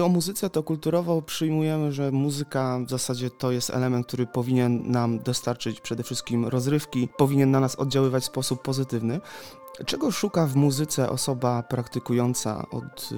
o 0.06 0.10
muzyce, 0.10 0.50
to 0.50 0.64
kulturowo 0.64 1.22
przyjmujemy, 1.22 1.92
że 1.92 2.12
muzyka 2.12 2.80
w 2.88 2.90
zasadzie 2.90 3.30
to 3.30 3.52
jest 3.52 3.70
element, 3.70 4.08
który 4.08 4.28
powinien 4.28 4.92
nam 4.92 5.20
dostarczyć 5.20 5.82
przede 5.82 6.04
wszystkim 6.04 6.46
rozrywki, 6.46 7.08
powinien 7.18 7.52
na 7.52 7.60
nas 7.60 7.76
oddziaływać 7.76 8.24
w 8.24 8.28
sposób 8.28 8.62
pozytywny. 8.62 9.22
Czego 9.86 10.12
szuka 10.12 10.46
w 10.46 10.56
muzyce 10.56 11.10
osoba 11.10 11.64
praktykująca 11.64 12.66
od 12.72 13.10
y, 13.12 13.16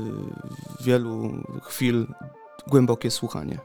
wielu 0.84 1.32
chwil 1.62 2.08
głębokie 2.68 3.12
słuchanie? 3.12 3.60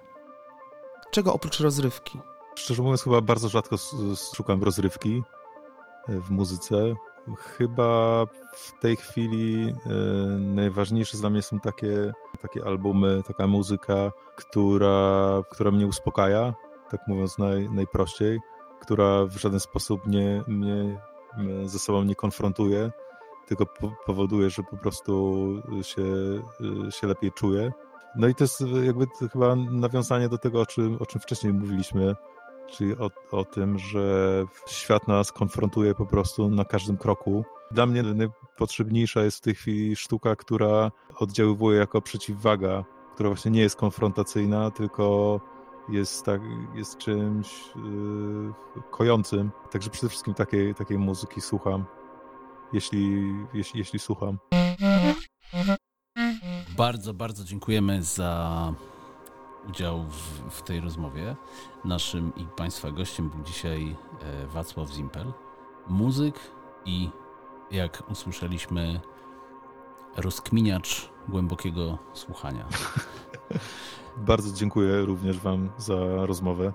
Czego 1.11 1.35
oprócz 1.35 1.61
rozrywki? 1.61 2.21
Szczerze 2.55 2.83
mówiąc, 2.83 3.03
chyba 3.03 3.21
bardzo 3.21 3.49
rzadko 3.49 3.77
szukam 4.35 4.63
rozrywki 4.63 5.23
e, 6.09 6.21
w 6.21 6.31
muzyce. 6.31 6.95
Chyba 7.39 8.25
w 8.55 8.81
tej 8.81 8.97
chwili 8.97 9.75
e, 9.87 9.95
najważniejsze 10.39 11.19
dla 11.19 11.31
mnie 11.31 11.43
są 11.43 11.61
takie, 11.61 12.13
takie 12.43 12.65
albumy, 12.65 13.23
taka 13.27 13.47
muzyka, 13.47 14.13
która, 14.37 15.43
która 15.51 15.71
mnie 15.71 15.87
uspokaja, 15.87 16.55
tak 16.91 17.01
mówiąc 17.09 17.39
naj, 17.39 17.71
najprościej, 17.71 18.41
która 18.81 19.25
w 19.25 19.37
żaden 19.37 19.61
sposób 19.61 20.07
nie, 20.07 20.43
mnie 20.47 21.01
ze 21.65 21.79
sobą 21.79 22.05
nie 22.05 22.15
konfrontuje, 22.15 22.91
tylko 23.47 23.67
po, 23.67 23.93
powoduje, 24.07 24.51
że 24.51 24.63
po 24.63 24.77
prostu 24.77 25.45
się, 25.83 26.05
się 26.91 27.07
lepiej 27.07 27.33
czuję. 27.33 27.73
No 28.17 28.29
i 28.29 28.35
to 28.35 28.45
jest 28.45 28.65
jakby 28.85 29.07
chyba 29.33 29.57
nawiązanie 29.57 30.29
do 30.29 30.39
tego, 30.39 30.61
o 30.61 30.67
czym, 30.67 30.97
o 31.01 31.07
czym 31.07 31.21
wcześniej 31.21 31.53
mówiliśmy, 31.53 32.17
czyli 32.71 32.99
o, 32.99 33.11
o 33.31 33.45
tym, 33.45 33.79
że 33.79 34.45
świat 34.67 35.09
nas 35.09 35.33
konfrontuje 35.33 35.95
po 35.95 36.07
prostu 36.07 36.49
na 36.51 36.65
każdym 36.65 36.97
kroku. 36.97 37.45
Dla 37.71 37.87
mnie 37.87 38.03
najpotrzebniejsza 38.03 39.23
jest 39.23 39.39
w 39.39 39.41
tej 39.41 39.55
chwili 39.55 39.97
sztuka, 39.97 40.37
która 40.37 40.91
oddziaływuje 41.19 41.79
jako 41.79 42.01
przeciwwaga, 42.01 42.85
która 43.15 43.29
właśnie 43.29 43.51
nie 43.51 43.61
jest 43.61 43.77
konfrontacyjna, 43.77 44.71
tylko 44.71 45.41
jest, 45.89 46.25
tak, 46.25 46.41
jest 46.75 46.99
czymś 46.99 47.67
yy, 47.77 48.83
kojącym. 48.91 49.51
Także 49.71 49.91
przede 49.91 50.09
wszystkim 50.09 50.35
takiej, 50.35 50.75
takiej 50.75 50.99
muzyki 50.99 51.41
słucham, 51.41 51.85
jeśli, 52.73 53.35
jeśli, 53.55 53.79
jeśli 53.79 53.99
słucham. 53.99 54.39
Bardzo, 56.77 57.15
bardzo 57.15 57.45
dziękujemy 57.45 58.03
za 58.03 58.75
udział 59.69 60.05
w, 60.05 60.51
w, 60.51 60.63
tej 60.63 60.81
rozmowie. 60.81 61.37
Naszym 61.85 62.33
i 62.37 62.45
Państwa 62.45 62.91
gościem 62.91 63.31
był 63.31 63.43
dzisiaj 63.45 63.97
e, 64.21 64.47
Wacław 64.47 64.89
Zimpel, 64.89 65.33
muzyk 65.89 66.41
i 66.85 67.11
jak 67.71 68.03
usłyszeliśmy, 68.11 69.01
rozkminiacz 70.17 71.11
głębokiego 71.29 71.99
słuchania. 72.15 72.69
Bardzo 74.17 74.53
dziękuję 74.53 75.01
również 75.01 75.39
Wam 75.39 75.71
za 75.79 76.27
rozmowę. 76.27 76.73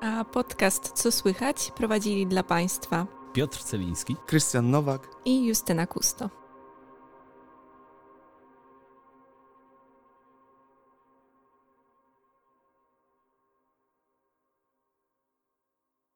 A 0.00 0.24
podcast 0.24 0.92
Co 0.92 1.12
Słychać 1.12 1.72
prowadzili 1.76 2.26
dla 2.26 2.42
Państwa 2.42 3.06
Piotr 3.32 3.58
Celiński, 3.58 4.16
Krystian 4.26 4.70
Nowak 4.70 5.08
i 5.24 5.46
Justyna 5.46 5.86
Kusto. 5.86 6.43